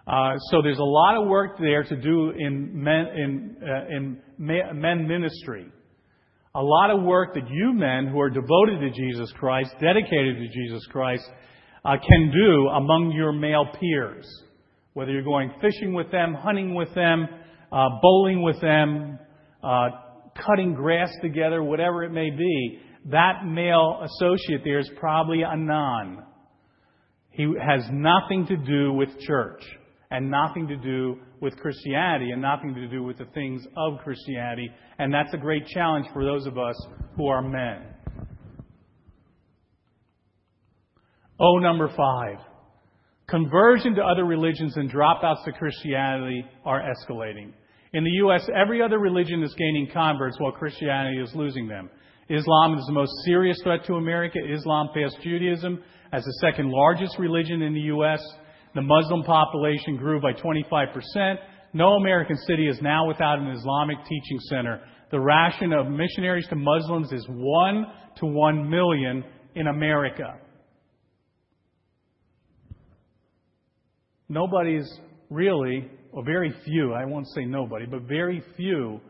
[0.08, 4.20] Uh, so there's a lot of work there to do in men, in, uh, in
[4.40, 5.68] men ministry.
[6.56, 10.48] A lot of work that you men who are devoted to Jesus Christ, dedicated to
[10.50, 11.24] Jesus Christ,
[11.84, 14.28] uh, can do among your male peers.
[14.94, 17.28] Whether you're going fishing with them, hunting with them,
[17.72, 19.18] uh, bowling with them,
[19.64, 19.90] uh,
[20.46, 26.24] cutting grass together, whatever it may be, that male associate there is probably a non.
[27.32, 29.64] He has nothing to do with church
[30.12, 34.72] and nothing to do with Christianity and nothing to do with the things of Christianity.
[34.98, 36.76] And that's a great challenge for those of us
[37.18, 37.84] who are men.
[41.40, 42.38] Oh, number five.
[43.28, 47.52] Conversion to other religions and dropouts to Christianity are escalating.
[47.92, 51.90] In the U.S., every other religion is gaining converts while Christianity is losing them.
[52.30, 54.40] Islam is the most serious threat to America.
[54.50, 58.22] Islam passed Judaism as the second largest religion in the U.S.
[58.76, 61.36] The Muslim population grew by 25%.
[61.74, 64.82] No American city is now without an Islamic teaching center.
[65.12, 67.86] The ration of missionaries to Muslims is 1
[68.18, 69.24] to 1 million
[69.56, 70.36] in America.
[74.30, 74.90] Nobody's
[75.30, 79.02] really or very few, I won't say nobody, but very few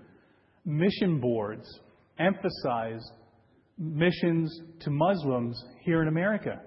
[0.66, 1.68] mission boards
[2.18, 3.02] emphasize
[3.78, 6.62] missions to Muslims here in America.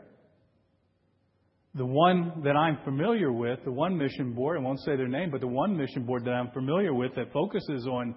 [1.76, 5.30] The one that I'm familiar with, the one mission board, I won't say their name,
[5.30, 8.14] but the one mission board that I'm familiar with that focuses on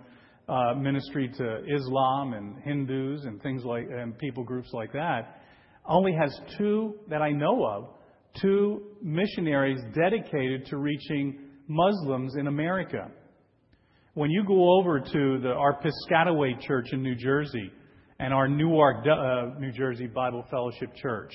[0.47, 5.41] uh, ministry to Islam and Hindus and things like and people groups like that,
[5.85, 7.89] only has two that I know of,
[8.41, 13.11] two missionaries dedicated to reaching Muslims in America.
[14.13, 17.71] When you go over to the, our Piscataway Church in New Jersey
[18.19, 21.33] and our Newark, uh, New Jersey Bible Fellowship Church,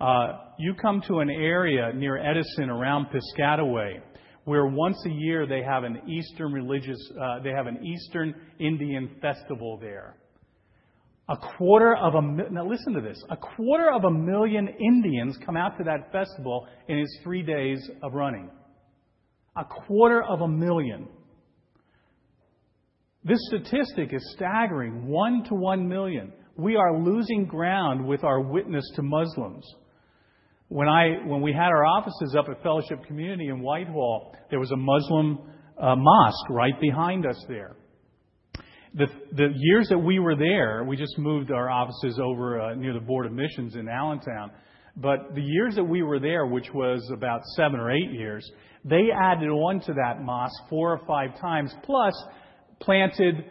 [0.00, 0.26] uh,
[0.58, 4.00] you come to an area near Edison around Piscataway
[4.46, 9.10] where once a year they have an Eastern religious, uh, they have an Eastern Indian
[9.20, 10.16] festival there.
[11.28, 15.56] A quarter of a, now listen to this, a quarter of a million Indians come
[15.56, 18.48] out to that festival in its three days of running.
[19.56, 21.08] A quarter of a million.
[23.24, 25.08] This statistic is staggering.
[25.08, 26.32] One to one million.
[26.56, 29.66] We are losing ground with our witness to Muslims.
[30.68, 34.72] When, I, when we had our offices up at Fellowship Community in Whitehall, there was
[34.72, 35.38] a Muslim
[35.80, 37.76] uh, mosque right behind us there.
[38.94, 42.94] The, the years that we were there, we just moved our offices over uh, near
[42.94, 44.50] the Board of Missions in Allentown.
[44.96, 48.50] But the years that we were there, which was about seven or eight years,
[48.84, 52.14] they added on to that mosque four or five times, plus
[52.80, 53.44] planted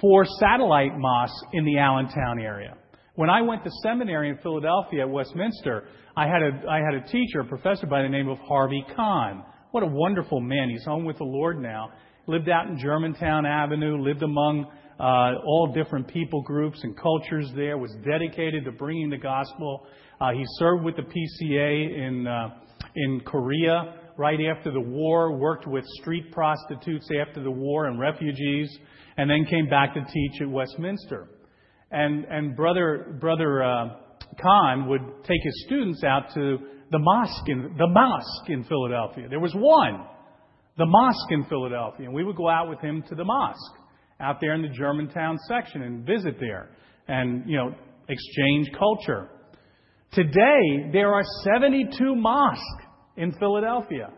[0.00, 2.76] four satellite mosques in the Allentown area.
[3.16, 5.84] When I went to seminary in Philadelphia at Westminster,
[6.18, 9.42] I had a, I had a teacher, a professor by the name of Harvie Conn.
[9.70, 10.68] What a wonderful man.
[10.68, 11.92] He's home with the Lord now.
[12.26, 14.66] Lived out in Germantown Avenue, lived among
[15.00, 19.86] uh, all different people groups and cultures there, was dedicated to bringing the gospel.
[20.20, 22.48] Uh, he served with the PCA in, uh,
[22.96, 28.76] in Korea right after the war, worked with street prostitutes after the war and refugees,
[29.16, 31.28] and then came back to teach at Westminster.
[31.90, 33.88] And, and brother, brother uh,
[34.40, 36.58] Conn would take his students out to
[36.90, 39.28] the mosque in the mosque in Philadelphia.
[39.28, 40.06] There was one,
[40.78, 43.78] the mosque in Philadelphia, and we would go out with him to the mosque
[44.20, 46.70] out there in the Germantown section and visit there
[47.08, 47.74] and you know
[48.08, 49.28] exchange culture.
[50.12, 52.62] Today there are 72 mosques
[53.16, 54.10] in Philadelphia.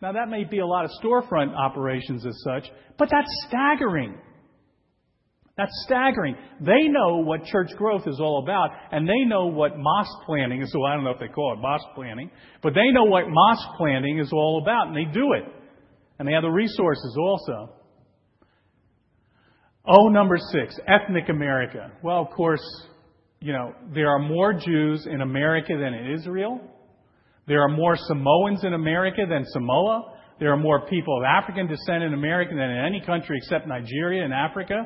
[0.00, 4.16] Now that may be a lot of storefront operations as such, but that's staggering.
[5.56, 6.36] That's staggering.
[6.60, 10.70] They know what church growth is all about, and they know what mosque planning is.
[10.70, 12.30] So I don't know if they call it mosque planning,
[12.62, 15.44] but they know what mosque planning is all about, and they do it.
[16.18, 17.72] And they have the resources also.
[19.86, 21.90] Oh, number six, ethnic America.
[22.02, 22.62] Well, of course,
[23.40, 26.60] you know, there are more Jews in America than in Israel.
[27.46, 30.16] There are more Samoans in America than Samoa.
[30.38, 34.24] There are more people of African descent in America than in any country except Nigeria
[34.24, 34.84] and Africa.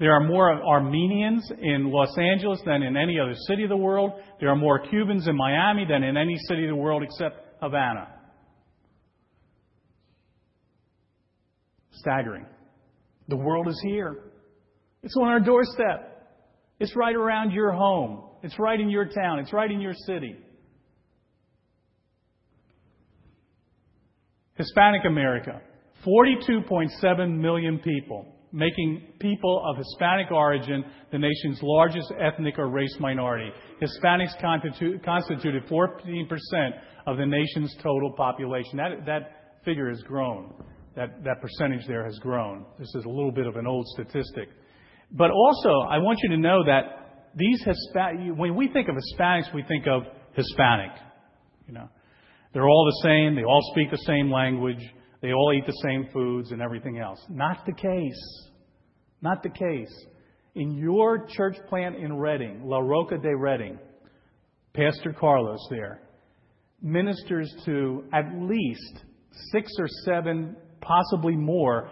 [0.00, 4.12] There are more Armenians in Los Angeles than in any other city of the world.
[4.40, 8.08] There are more Cubans in Miami than in any city of the world except Havana.
[11.92, 12.46] Staggering.
[13.28, 14.16] The world is here.
[15.02, 16.26] It's on our doorstep.
[16.80, 18.24] It's right around your home.
[18.42, 19.40] It's right in your town.
[19.40, 20.34] It's right in your city.
[24.54, 25.60] Hispanic America,
[26.06, 33.50] 42.7 million people making people of Hispanic origin the nation's largest ethnic or race minority.
[33.80, 36.70] Hispanics constituted 14%
[37.06, 38.76] of the nation's total population.
[38.76, 40.52] That, that figure has grown.
[40.96, 42.66] That, that percentage there has grown.
[42.78, 44.48] This is a little bit of an old statistic.
[45.12, 49.54] But also, I want you to know that these Hispanic, when we think of Hispanics,
[49.54, 50.02] we think of
[50.34, 50.90] Hispanic.
[51.66, 51.88] You know,
[52.52, 53.36] they're all the same.
[53.36, 54.80] They all speak the same language.
[55.20, 57.24] They all eat the same foods and everything else.
[57.28, 58.50] Not the case.
[59.20, 60.06] Not the case.
[60.54, 63.78] In your church plant in Reading, La Roca de Reading,
[64.72, 66.00] Pastor Carlos there
[66.82, 69.04] ministers to at least
[69.52, 71.90] six or seven, possibly more,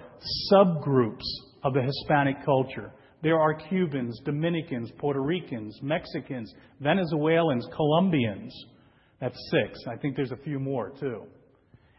[0.52, 1.24] subgroups
[1.62, 2.92] of the Hispanic culture.
[3.22, 8.54] There are Cubans, Dominicans, Puerto Ricans, Mexicans, Venezuelans, Colombians.
[9.20, 9.78] That's six.
[9.86, 11.24] I think there's a few more too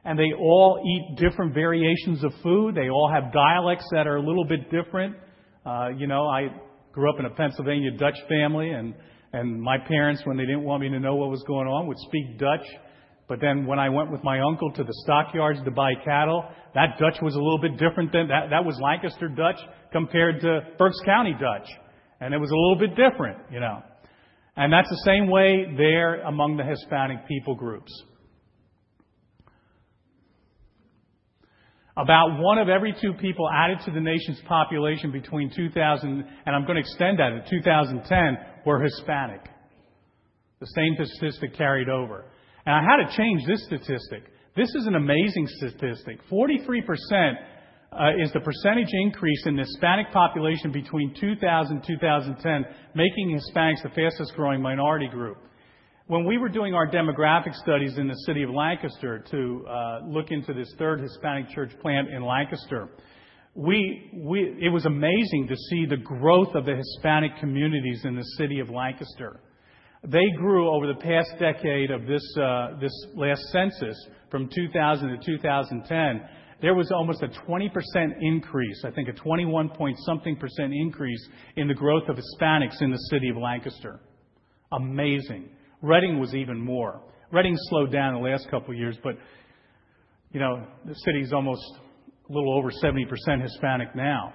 [0.06, 2.76] and they all eat different variations of food.
[2.76, 5.16] They all have dialects that are a little bit different.
[5.66, 6.48] Uh, you know, I
[6.92, 8.94] grew up in a Pennsylvania Dutch family, and
[9.32, 12.00] and my parents, when they didn't want me to know what was going on, would
[12.00, 12.66] speak Dutch.
[13.28, 16.44] But then when I went with my uncle to the stockyards to buy cattle,
[16.74, 18.50] that Dutch was a little bit different than that.
[18.50, 19.60] That was Lancaster Dutch
[19.92, 21.70] compared to Berks County Dutch,
[22.22, 23.84] and it was a little bit different, you know.
[24.56, 27.92] And that's the same way there among the Hispanic people groups.
[32.00, 36.64] About one of every two people added to the nation's population between 2000 and I'm
[36.64, 39.42] going to extend that to 2010 were Hispanic.
[40.62, 42.24] The same statistic carried over.
[42.66, 44.24] And I had to change this statistic.
[44.56, 46.20] This is an amazing statistic.
[46.32, 47.34] 43%
[47.92, 53.84] uh, is the percentage increase in the Hispanic population between 2000 and 2010, making Hispanics
[53.84, 55.38] the fastest growing minority group.
[56.10, 60.32] When we were doing our demographic studies in the city of Lancaster to uh, look
[60.32, 62.90] into this third Hispanic church plant in Lancaster,
[63.56, 68.72] it was amazing to see the growth of the Hispanic communities in the city of
[68.72, 69.40] Lancaster.
[70.04, 73.96] They grew over the past decade of this, uh, this last census
[74.32, 76.30] from 2000 to 2010
[76.60, 77.70] there was almost a 20%
[78.20, 82.90] increase, I think a 21 point something percent increase in the growth of Hispanics in
[82.90, 84.02] the city of Lancaster.
[84.74, 85.52] Amazing.
[85.82, 87.02] Reading was even more.
[87.32, 89.16] Reading slowed down the last couple of years, but
[90.32, 91.64] you know, the city's almost
[92.30, 94.34] a little over 70% Hispanic now.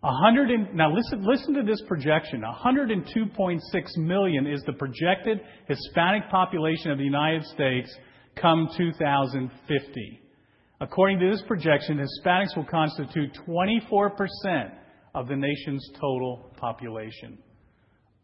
[0.00, 2.42] 100 and, now listen, listen to this projection.
[2.42, 3.60] 102.6
[3.96, 7.92] million is the projected Hispanic population of the United States
[8.40, 10.20] come 2050.
[10.80, 14.70] According to this projection, Hispanics will constitute 24%
[15.16, 17.38] of the nation's total population.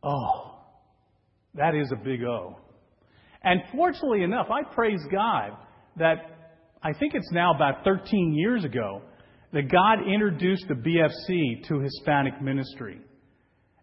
[0.04, 0.58] Oh,
[1.54, 2.56] that is a big O.
[3.42, 5.52] And fortunately enough, I praise God
[5.96, 6.16] that
[6.82, 9.00] I think it's now about 13 years ago
[9.52, 13.00] that God introduced the BFC to Hispanic ministry.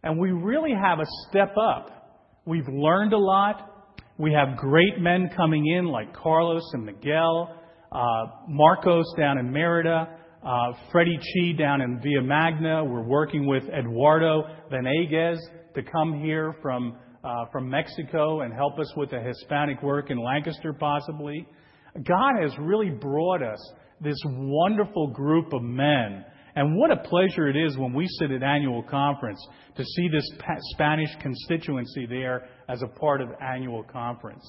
[0.03, 2.41] And we really have a step up.
[2.45, 3.89] We've learned a lot.
[4.17, 7.55] We have great men coming in like Carlos and Miguel,
[7.91, 12.84] uh, Marcos down in Merida, uh, Freddie Chi down in Villa Magna.
[12.84, 15.39] We're working with Eduardo Venegas
[15.76, 20.17] to come here from uh, from Mexico and help us with the Hispanic work in
[20.17, 21.47] Lancaster, possibly.
[21.95, 23.59] God has really brought us
[23.99, 28.43] this wonderful group of men and what a pleasure it is when we sit at
[28.43, 29.39] annual conference
[29.78, 30.28] to see this
[30.74, 34.43] Spanish constituency there as a part of annual conference.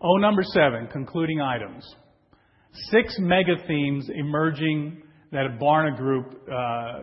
[0.00, 1.84] Oh, number seven, concluding items.
[2.90, 5.02] Six mega themes emerging
[5.32, 7.00] that a Barna Group uh,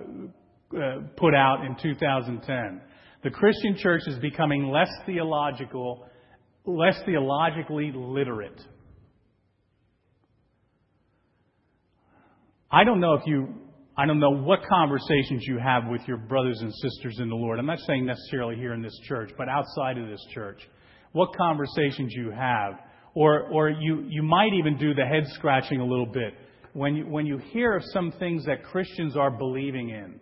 [0.76, 2.82] uh, put out in 2010.
[3.24, 6.05] The Christian church is becoming less theological,
[6.65, 8.61] less theologically literate.
[12.70, 13.47] I don't know if you,
[13.97, 17.59] I don't know what conversations you have with your brothers and sisters in the Lord.
[17.59, 20.61] I'm not saying necessarily here in this church, but outside of this church.
[21.13, 22.74] What conversations you have.
[23.15, 26.34] Or, or you, you might even do the head scratching a little bit
[26.74, 30.20] when you, when you hear of some things that Christians are believing in.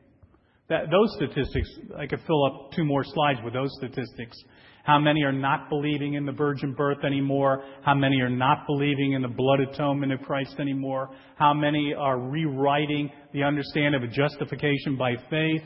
[0.67, 4.35] That, those statistics, I could fill up two more slides with those statistics.
[4.83, 7.63] How many are not believing in the virgin birth anymore?
[7.83, 11.09] How many are not believing in the blood atonement of Christ anymore?
[11.37, 15.63] How many are rewriting the understanding of justification by faith?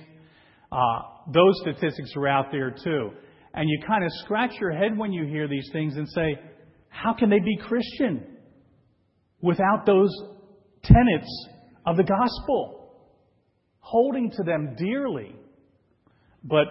[0.71, 0.77] Uh,
[1.33, 3.11] those statistics are out there too.
[3.53, 6.39] And you kind of scratch your head when you hear these things and say,
[6.89, 8.37] how can they be Christian
[9.41, 10.11] without those
[10.83, 11.47] tenets
[11.85, 12.78] of the gospel?
[13.89, 15.35] Holding to them dearly.
[16.43, 16.67] But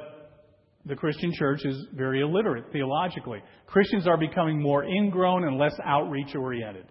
[0.86, 3.40] the Christian church is very illiterate theologically.
[3.66, 6.86] Christians are becoming more ingrown and less outreach oriented.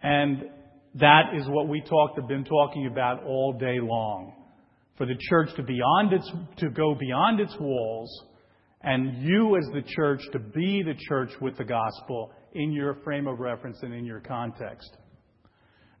[0.00, 0.44] And
[0.94, 4.32] that is what we talked, have been talking about all day long.
[4.96, 8.10] For the church to beyond its, to go beyond its walls,
[8.82, 13.26] and you as the church to be the church with the gospel in your frame
[13.26, 14.96] of reference and in your context.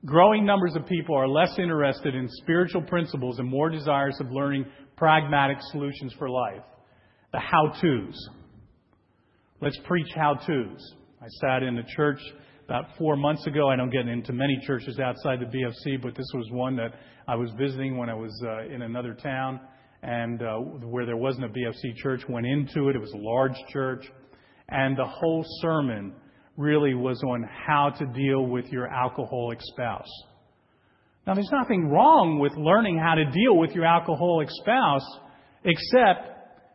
[0.04, 4.66] Growing numbers of people are less interested in spiritual principles and more desirous of learning
[4.96, 6.62] pragmatic solutions for life.
[7.32, 8.28] The how to's.
[9.60, 10.94] Let's preach how to's.
[11.20, 12.20] I sat in a church
[12.66, 13.68] about four months ago.
[13.68, 16.92] I don't get into many churches outside the BFC, but this was one that
[17.26, 19.60] I was visiting when I was uh, in another town
[20.02, 22.22] and uh, where there wasn't a BFC church.
[22.28, 22.96] Went into it.
[22.96, 24.04] It was a large church.
[24.68, 26.12] And the whole sermon
[26.56, 30.10] really was on how to deal with your alcoholic spouse.
[31.26, 35.06] Now, there's nothing wrong with learning how to deal with your alcoholic spouse,
[35.64, 36.30] except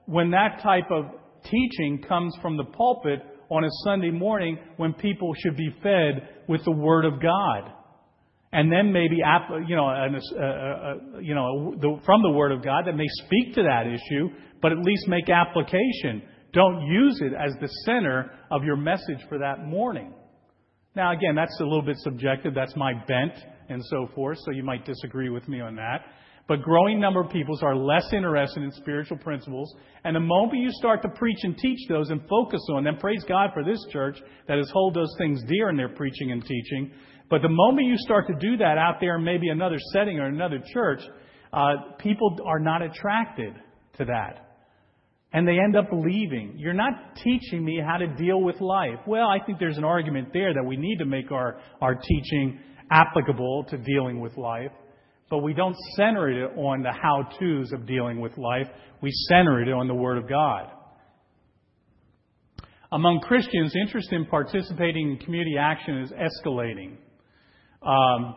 [0.06, 1.06] when that type of
[1.44, 3.20] teaching comes from the pulpit
[3.50, 7.72] on a Sunday morning when people should be fed with the Word of God.
[8.54, 9.18] And then maybe,
[9.68, 13.64] you know, uh, uh, you know, from the Word of God that may speak to
[13.64, 14.30] that issue,
[14.62, 16.24] but at least make application.
[16.54, 20.14] Don't use it as the center of your message for that morning.
[20.96, 22.54] Now, again, that's a little bit subjective.
[22.54, 23.34] That's my bent
[23.70, 26.04] and so forth, so you might disagree with me on that.
[26.48, 29.74] But growing number of peoples are less interested in spiritual principles.
[30.04, 33.24] And the moment you start to preach and teach those and focus on them, praise
[33.26, 36.92] God for this church that has hold those things dear in their preaching and teaching.
[37.30, 40.26] But the moment you start to do that out there in maybe another setting or
[40.26, 41.00] another church,
[41.54, 43.54] uh, people are not attracted
[43.98, 44.51] to that.
[45.34, 46.56] And they end up leaving.
[46.58, 49.00] You're not teaching me how to deal with life.
[49.08, 52.60] Well, I think there's an argument there that we need to make our, our teaching
[52.90, 54.72] applicable to dealing with life.
[55.30, 58.68] But we don't center it on the how to's of dealing with life.
[59.02, 60.70] We center it on the Word of God.
[62.92, 66.98] Among Christians, interest in participating in community action is escalating.
[67.82, 68.36] Um,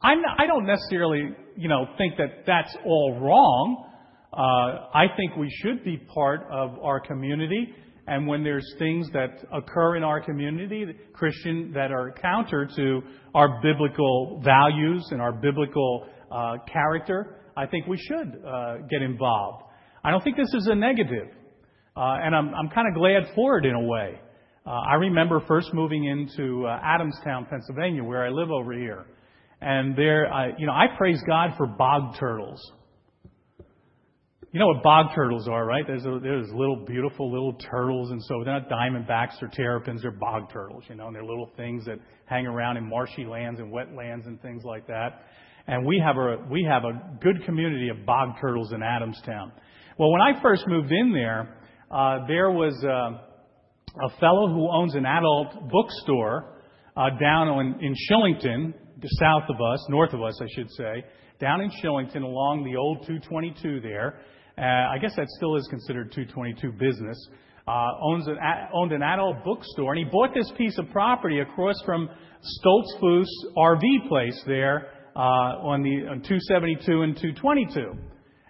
[0.00, 3.90] I'm I don't necessarily, you know, think that that's all wrong.
[4.36, 7.72] Uh, I think we should be part of our community,
[8.08, 13.00] and when there's things that occur in our community, Christian, that are counter to
[13.34, 19.62] our biblical values and our biblical uh, character, I think we should uh, get involved.
[20.02, 21.28] I don't think this is a negative.
[21.96, 24.18] Uh, and I'm, I'm kind of glad for it in a way.
[24.66, 29.06] Uh, I remember first moving into uh, Adamstown, Pennsylvania, where I live over here.
[29.60, 32.60] And there, I, you know, I praise God for bog turtles.
[34.54, 35.84] You know what bog turtles are, right?
[35.84, 40.12] There's, a, there's little beautiful little turtles, and so they're not diamondbacks or terrapins, they're
[40.12, 43.72] bog turtles, you know, and they're little things that hang around in marshy lands and
[43.72, 45.24] wetlands and things like that.
[45.66, 49.50] And we have a we have a good community of bog turtles in Adamstown.
[49.98, 51.56] Well, when I first moved in there,
[51.90, 56.60] uh, there was uh, a fellow who owns an adult bookstore
[56.96, 58.72] uh, down on, in Shillington,
[59.18, 61.04] south of us, north of us, I should say,
[61.40, 64.20] down in Shillington along the old 222 there.
[64.56, 67.16] Uh, I guess that still is considered 222 business.
[67.66, 68.36] Uh, owns an,
[68.72, 73.26] owned an adult bookstore, and he bought this piece of property across from Stoltzfus
[73.56, 77.92] RV place there uh, on the on 272 and 222.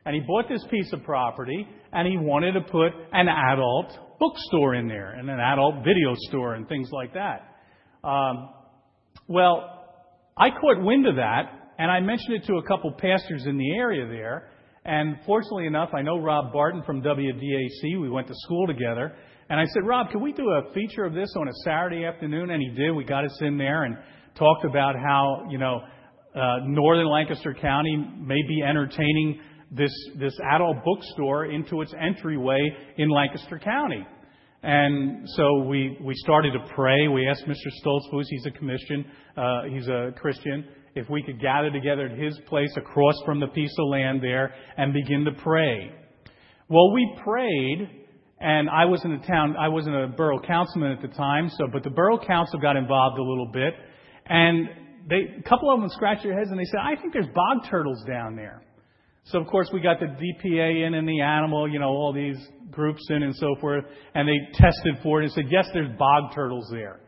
[0.05, 4.74] And he bought this piece of property, and he wanted to put an adult bookstore
[4.74, 7.57] in there and an adult video store and things like that.
[8.07, 8.50] Um,
[9.28, 9.86] well,
[10.36, 13.76] I caught wind of that, and I mentioned it to a couple pastors in the
[13.76, 14.50] area there.
[14.85, 18.01] And fortunately enough, I know Rob Barton from WDAC.
[18.01, 19.14] We went to school together.
[19.49, 22.51] And I said, Rob, can we do a feature of this on a Saturday afternoon?
[22.51, 22.93] And he did.
[22.93, 23.97] We got us in there and
[24.37, 25.80] talked about how, you know,
[26.35, 32.61] uh, northern Lancaster County may be entertaining this, this adult bookstore into its entryway
[32.97, 34.07] in Lancaster County.
[34.62, 37.07] And so we, we started to pray.
[37.09, 37.70] We asked Mr.
[37.82, 39.05] Stoltzfus, he's a commission,
[39.37, 43.49] uh, he's a Christian, if we could gather together at his place across from the
[43.49, 45.90] piece of land there and begin to pray.
[46.68, 47.88] Well, we prayed,
[48.40, 51.66] and I was in a town, I wasn't a borough councilman at the time, so,
[51.72, 53.74] but the borough council got involved a little bit,
[54.26, 54.68] and
[55.09, 57.68] they, a couple of them scratched their heads and they said, I think there's bog
[57.68, 58.62] turtles down there.
[59.24, 62.36] So of course we got the DPA in and the animal, you know, all these
[62.70, 63.84] groups in and so forth,
[64.14, 67.01] and they tested for it and said, yes, there's bog turtles there.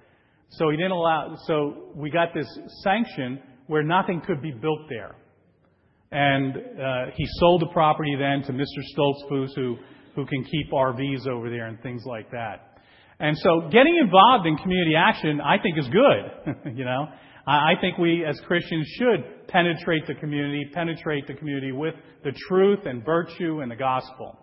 [0.51, 2.47] So he didn't allow, so we got this
[2.83, 5.15] sanction where nothing could be built there.
[6.13, 8.81] And uh, he sold the property then to Mr.
[8.97, 9.77] Stoltzfus, who,
[10.15, 12.79] who can keep RVs over there and things like that.
[13.19, 16.75] And so getting involved in community action, I think, is good.
[16.77, 17.09] you know,
[17.47, 21.95] I think we as Christians should penetrate the community, penetrate the community with
[22.25, 24.39] the truth and virtue and the gospel.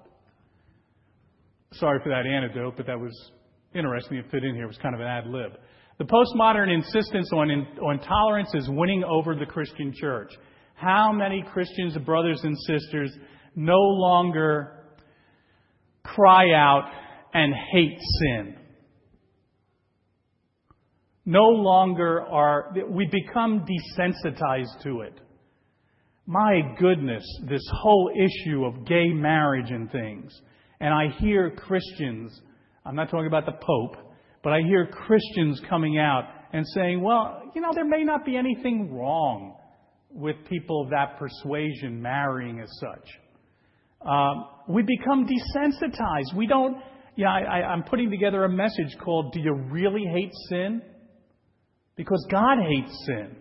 [1.73, 3.31] Sorry for that anecdote, but that was
[3.75, 4.17] interesting.
[4.17, 4.65] It fit in here.
[4.65, 5.51] It was kind of an ad lib.
[5.99, 10.31] The postmodern insistence on, on tolerance is winning over the Christian church.
[10.75, 13.15] How many Christians, brothers and sisters,
[13.55, 14.83] no longer
[16.03, 16.89] cry out
[17.33, 18.57] and hate sin?
[21.25, 25.19] no longer are, we become desensitized to it.
[26.25, 30.33] My goodness, this whole issue of gay marriage and things.
[30.79, 32.41] And I hear Christians,
[32.85, 34.12] I'm not talking about the Pope,
[34.43, 38.37] but I hear Christians coming out and saying, well, you know, there may not be
[38.37, 39.55] anything wrong
[40.11, 43.09] with people of that persuasion marrying as such.
[44.07, 46.35] Um, we become desensitized.
[46.35, 46.77] We don't,
[47.15, 50.81] yeah, I, I, I'm putting together a message called Do You Really Hate Sin?
[51.95, 53.37] Because God hates sin.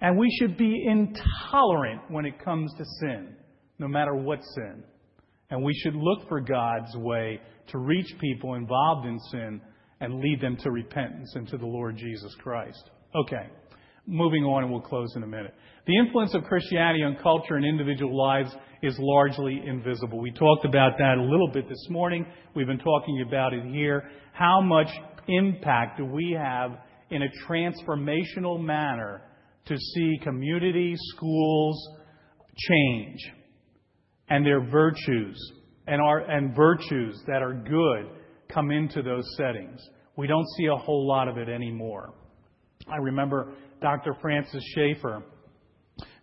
[0.00, 3.36] And we should be intolerant when it comes to sin,
[3.78, 4.82] no matter what sin.
[5.50, 7.40] And we should look for God's way
[7.70, 9.60] to reach people involved in sin
[10.00, 12.90] and lead them to repentance and to the Lord Jesus Christ.
[13.14, 13.48] Okay,
[14.06, 15.54] moving on, and we'll close in a minute.
[15.86, 20.20] The influence of Christianity on culture and individual lives is largely invisible.
[20.20, 22.26] We talked about that a little bit this morning.
[22.54, 24.10] We've been talking about it here.
[24.32, 24.88] How much
[25.28, 26.72] impact do we have
[27.10, 29.22] in a transformational manner
[29.66, 31.88] to see communities, schools
[32.56, 33.18] change
[34.28, 35.36] and their virtues
[35.86, 38.10] and, our, and virtues that are good
[38.52, 39.80] come into those settings.
[40.16, 42.12] We don't see a whole lot of it anymore.
[42.88, 44.14] I remember Dr.
[44.20, 45.22] Francis Schaeffer,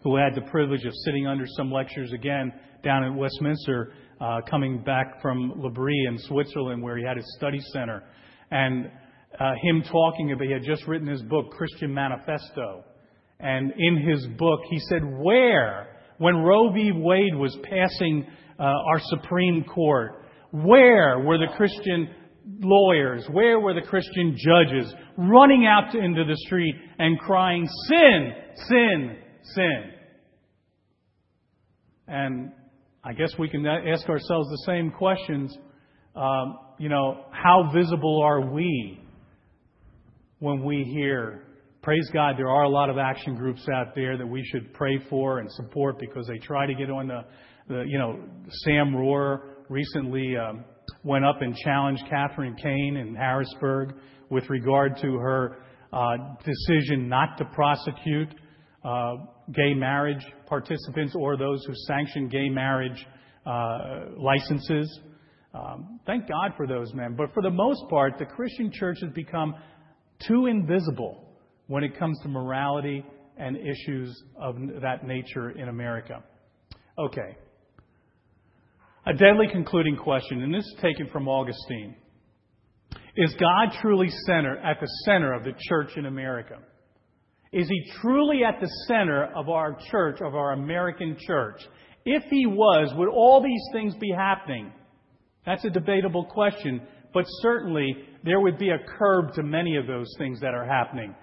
[0.03, 2.51] who had the privilege of sitting under some lectures again
[2.83, 7.35] down at Westminster, uh, coming back from Le L'Abri in Switzerland, where he had his
[7.37, 8.03] study center,
[8.51, 8.89] and
[9.39, 12.83] uh, him talking about he had just written his book Christian Manifesto,
[13.39, 16.91] and in his book he said, "Where, when Roe v.
[16.91, 18.25] Wade was passing
[18.59, 22.09] uh, our Supreme Court, where were the Christian
[22.59, 23.25] lawyers?
[23.31, 28.33] Where were the Christian judges running out into the street and crying, Sin,
[28.67, 29.17] sin,
[29.55, 29.83] sin?
[32.07, 32.51] And
[33.03, 35.55] I guess we can ask ourselves the same questions.
[36.15, 39.01] Um, you know, how visible are we
[40.39, 41.43] when we hear,
[41.81, 44.99] praise God, there are a lot of action groups out there that we should pray
[45.09, 47.21] for and support because they try to get on the,
[47.56, 48.19] the you know,
[48.63, 50.63] Sam Rohrer recently um,
[51.03, 53.95] went up and challenged Catherine Kane in Harrisburg
[54.29, 55.57] with regard to her
[55.93, 58.29] uh, decision not to prosecute
[58.83, 59.15] uh,
[59.53, 63.05] gay marriage participants or those who sanction gay marriage
[63.45, 64.99] uh, licenses.
[65.53, 67.15] Um, thank God for those men.
[67.17, 69.55] But for the most part, the Christian church has become
[70.27, 71.23] too invisible
[71.67, 73.05] when it comes to morality
[73.37, 76.23] and issues of that nature in America.
[76.97, 77.37] Okay.
[79.07, 81.95] A deadly concluding question, and this is taken from Augustine.
[83.15, 86.57] Is God truly center, at the center of the church in America?
[87.53, 91.61] Is he truly at the center of our church, of our American church?
[92.03, 94.73] If he was, would all these things be happening?
[95.45, 96.81] That's a debatable question,
[97.13, 97.95] but certainly
[98.25, 101.15] there would be a curb to many of those things that are happening.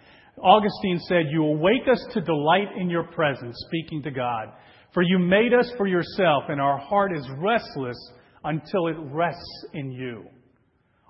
[0.42, 4.54] Augustine said, You awake us to delight in your presence, speaking to God.
[4.94, 7.96] For you made us for yourself, and our heart is restless
[8.44, 10.24] until it rests in you.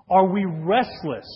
[0.09, 1.27] Are we restless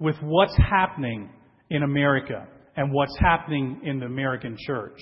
[0.00, 1.30] with what's happening
[1.70, 2.46] in America
[2.76, 4.98] and what's happening in the American church?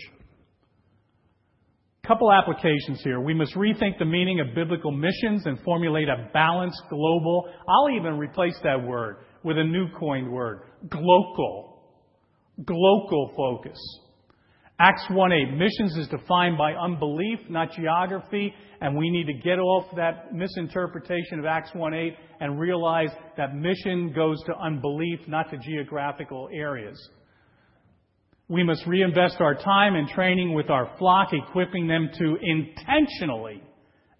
[2.07, 3.21] Couple applications here.
[3.21, 8.19] We must rethink the meaning of biblical missions and formulate a balanced global, I'll even
[8.19, 11.85] replace that word with a new coined word, global,
[12.65, 13.79] global focus.
[14.83, 19.87] Acts 1:8, missions is defined by unbelief, not geography, and we need to get off
[19.95, 26.49] that misinterpretation of Acts 1:8 and realize that mission goes to unbelief, not to geographical
[26.53, 26.99] areas.
[28.49, 33.62] We must reinvest our time and training with our flock, equipping them to intentionally,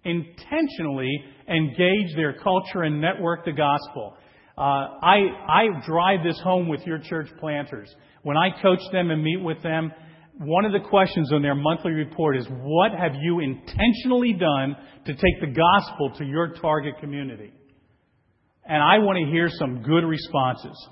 [0.05, 4.15] intentionally engage their culture and network the gospel.
[4.57, 7.93] Uh, I, I drive this home with your church planters.
[8.21, 9.91] When I coach them and meet with them,
[10.39, 14.75] one of the questions on their monthly report is what have you intentionally done
[15.05, 17.51] to take the gospel to your target community?
[18.65, 20.89] And I want to hear some good responses.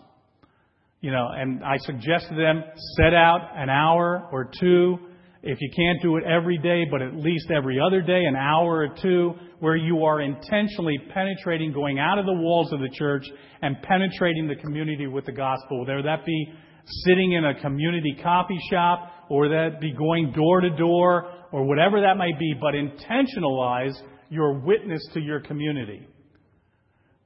[0.99, 2.63] You know, and I suggest to them
[2.97, 4.97] set out an hour or two.
[5.41, 8.85] If you can't do it every day, but at least every other day, an hour
[8.85, 13.23] or two, where you are intentionally penetrating, going out of the walls of the church
[13.63, 16.53] and penetrating the community with the gospel, whether that be
[16.85, 22.01] sitting in a community coffee shop or that be going door to door or whatever
[22.01, 23.93] that might be, but intentionalize
[24.29, 26.07] your witness to your community.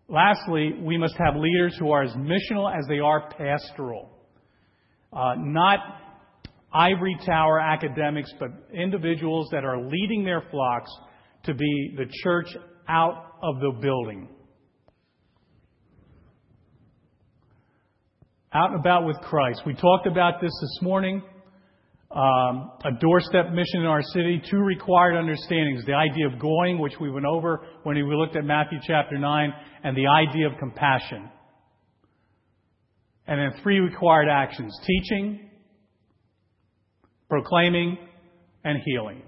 [0.08, 4.10] Lastly, we must have leaders who are as missional as they are pastoral.
[5.12, 5.80] Uh, not
[6.74, 10.92] ivory tower academics, but individuals that are leading their flocks
[11.44, 12.48] to be the church
[12.88, 14.28] out of the building.
[18.56, 19.64] Out and about with Christ.
[19.66, 21.22] We talked about this this morning.
[22.10, 26.94] Um, a doorstep mission in our city, two required understandings the idea of going, which
[27.02, 29.54] we went over when we looked at Matthew chapter 9,
[29.84, 31.30] and the idea of compassion.
[33.28, 35.50] And then three required actions teaching,
[37.28, 37.98] proclaiming,
[38.64, 39.22] and healing.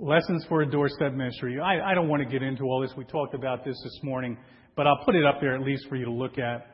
[0.00, 1.60] Lessons for a doorstep ministry.
[1.60, 2.90] I, I don't want to get into all this.
[2.96, 4.36] We talked about this this morning,
[4.76, 6.70] but I'll put it up there at least for you to look at.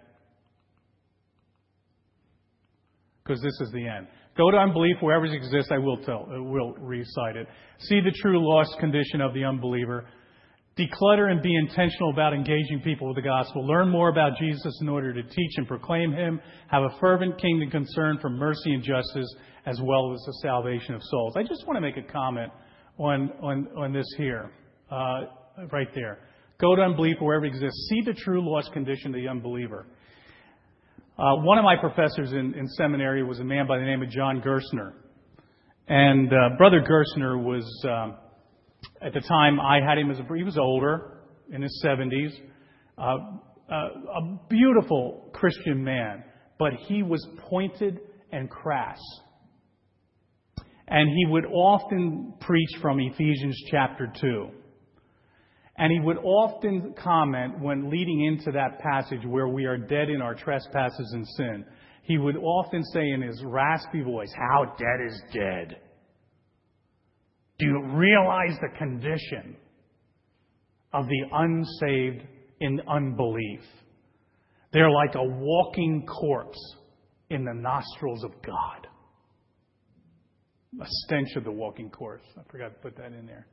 [3.26, 4.06] because this is the end.
[4.36, 5.70] Go to unbelief wherever it exists.
[5.72, 7.48] I will tell, uh, will recite it.
[7.80, 10.06] See the true lost condition of the unbeliever.
[10.78, 13.66] Declutter and be intentional about engaging people with the gospel.
[13.66, 16.38] Learn more about Jesus in order to teach and proclaim Him.
[16.68, 19.34] Have a fervent kingdom concern for mercy and justice
[19.64, 21.34] as well as the salvation of souls.
[21.36, 22.52] I just want to make a comment
[22.98, 24.50] on, on, on this here,
[24.90, 25.22] uh,
[25.72, 26.18] right there.
[26.58, 27.88] Go to unbelief wherever it exists.
[27.90, 29.86] See the true lost condition of the unbeliever.
[31.18, 34.10] Uh, one of my professors in, in, seminary was a man by the name of
[34.10, 34.92] John Gerstner.
[35.88, 38.16] And uh, Brother Gerstner was, um,
[39.00, 41.16] at the time I had him as a, he was older,
[41.52, 42.32] in his 70s,
[42.98, 46.24] uh, uh, a beautiful Christian man,
[46.58, 48.00] but he was pointed
[48.32, 48.98] and crass.
[50.88, 54.48] And he would often preach from Ephesians chapter 2.
[55.78, 60.22] And he would often comment when leading into that passage where we are dead in
[60.22, 61.64] our trespasses and sin.
[62.02, 65.76] He would often say in his raspy voice, How dead is dead.
[67.58, 69.56] Do you realize the condition
[70.92, 72.26] of the unsaved
[72.60, 73.60] in unbelief?
[74.72, 76.76] They're like a walking corpse
[77.30, 78.86] in the nostrils of God.
[80.80, 82.26] A stench of the walking corpse.
[82.38, 83.46] I forgot to put that in there.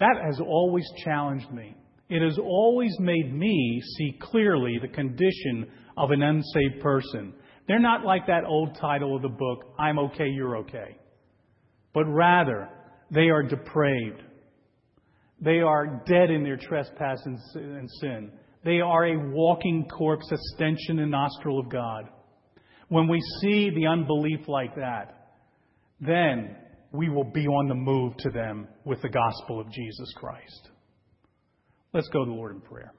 [0.00, 1.76] That has always challenged me.
[2.08, 7.34] It has always made me see clearly the condition of an unsaved person.
[7.66, 10.96] They're not like that old title of the book, I'm okay, you're okay.
[11.92, 12.68] But rather,
[13.10, 14.22] they are depraved.
[15.40, 18.32] They are dead in their trespass and sin.
[18.64, 22.08] They are a walking corpse, a stench in the nostril of God.
[22.88, 25.30] When we see the unbelief like that,
[26.00, 26.56] then
[26.92, 30.70] we will be on the move to them with the gospel of Jesus Christ.
[31.92, 32.92] Let's go to the Lord in prayer.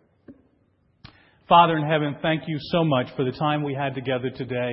[1.47, 4.71] Father in heaven, thank you so much for the time we had together today.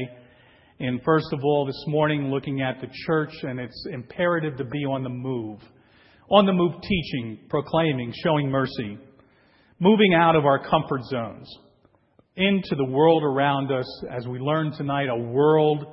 [0.78, 4.84] And first of all, this morning, looking at the church and its imperative to be
[4.84, 5.60] on the move.
[6.30, 8.98] On the move, teaching, proclaiming, showing mercy,
[9.80, 11.48] moving out of our comfort zones
[12.36, 15.86] into the world around us as we learn tonight, a world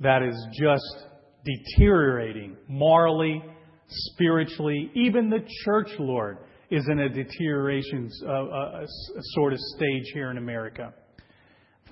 [0.00, 1.06] that is just
[1.44, 3.42] deteriorating morally,
[3.88, 4.90] spiritually.
[4.94, 6.38] Even the church, Lord,
[6.70, 8.86] is in a deterioration uh, uh,
[9.34, 10.92] sort of stage here in America.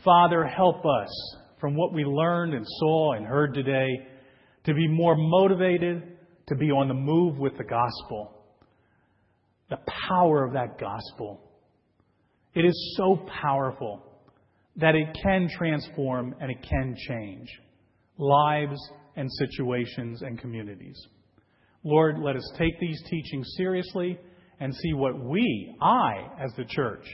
[0.05, 3.88] Father, help us from what we learned and saw and heard today
[4.64, 6.03] to be more motivated
[6.49, 8.32] to be on the move with the gospel.
[9.70, 9.78] The
[10.09, 11.40] power of that gospel.
[12.55, 14.03] It is so powerful
[14.76, 17.49] that it can transform and it can change
[18.18, 18.78] lives
[19.16, 21.00] and situations and communities.
[21.82, 24.18] Lord, let us take these teachings seriously
[24.60, 27.04] and see what we, I, as the church,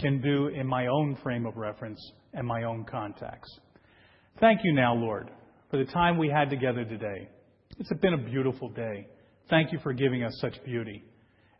[0.00, 2.00] can do in my own frame of reference
[2.34, 3.60] and my own context.
[4.40, 5.30] Thank you now, Lord,
[5.70, 7.28] for the time we had together today.
[7.78, 9.06] It's been a beautiful day.
[9.48, 11.04] Thank you for giving us such beauty.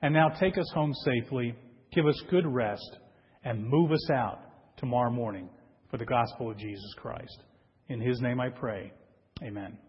[0.03, 1.55] And now take us home safely,
[1.95, 2.99] give us good rest,
[3.45, 4.41] and move us out
[4.77, 5.49] tomorrow morning
[5.91, 7.43] for the gospel of Jesus Christ.
[7.89, 8.93] In his name I pray.
[9.43, 9.86] Amen.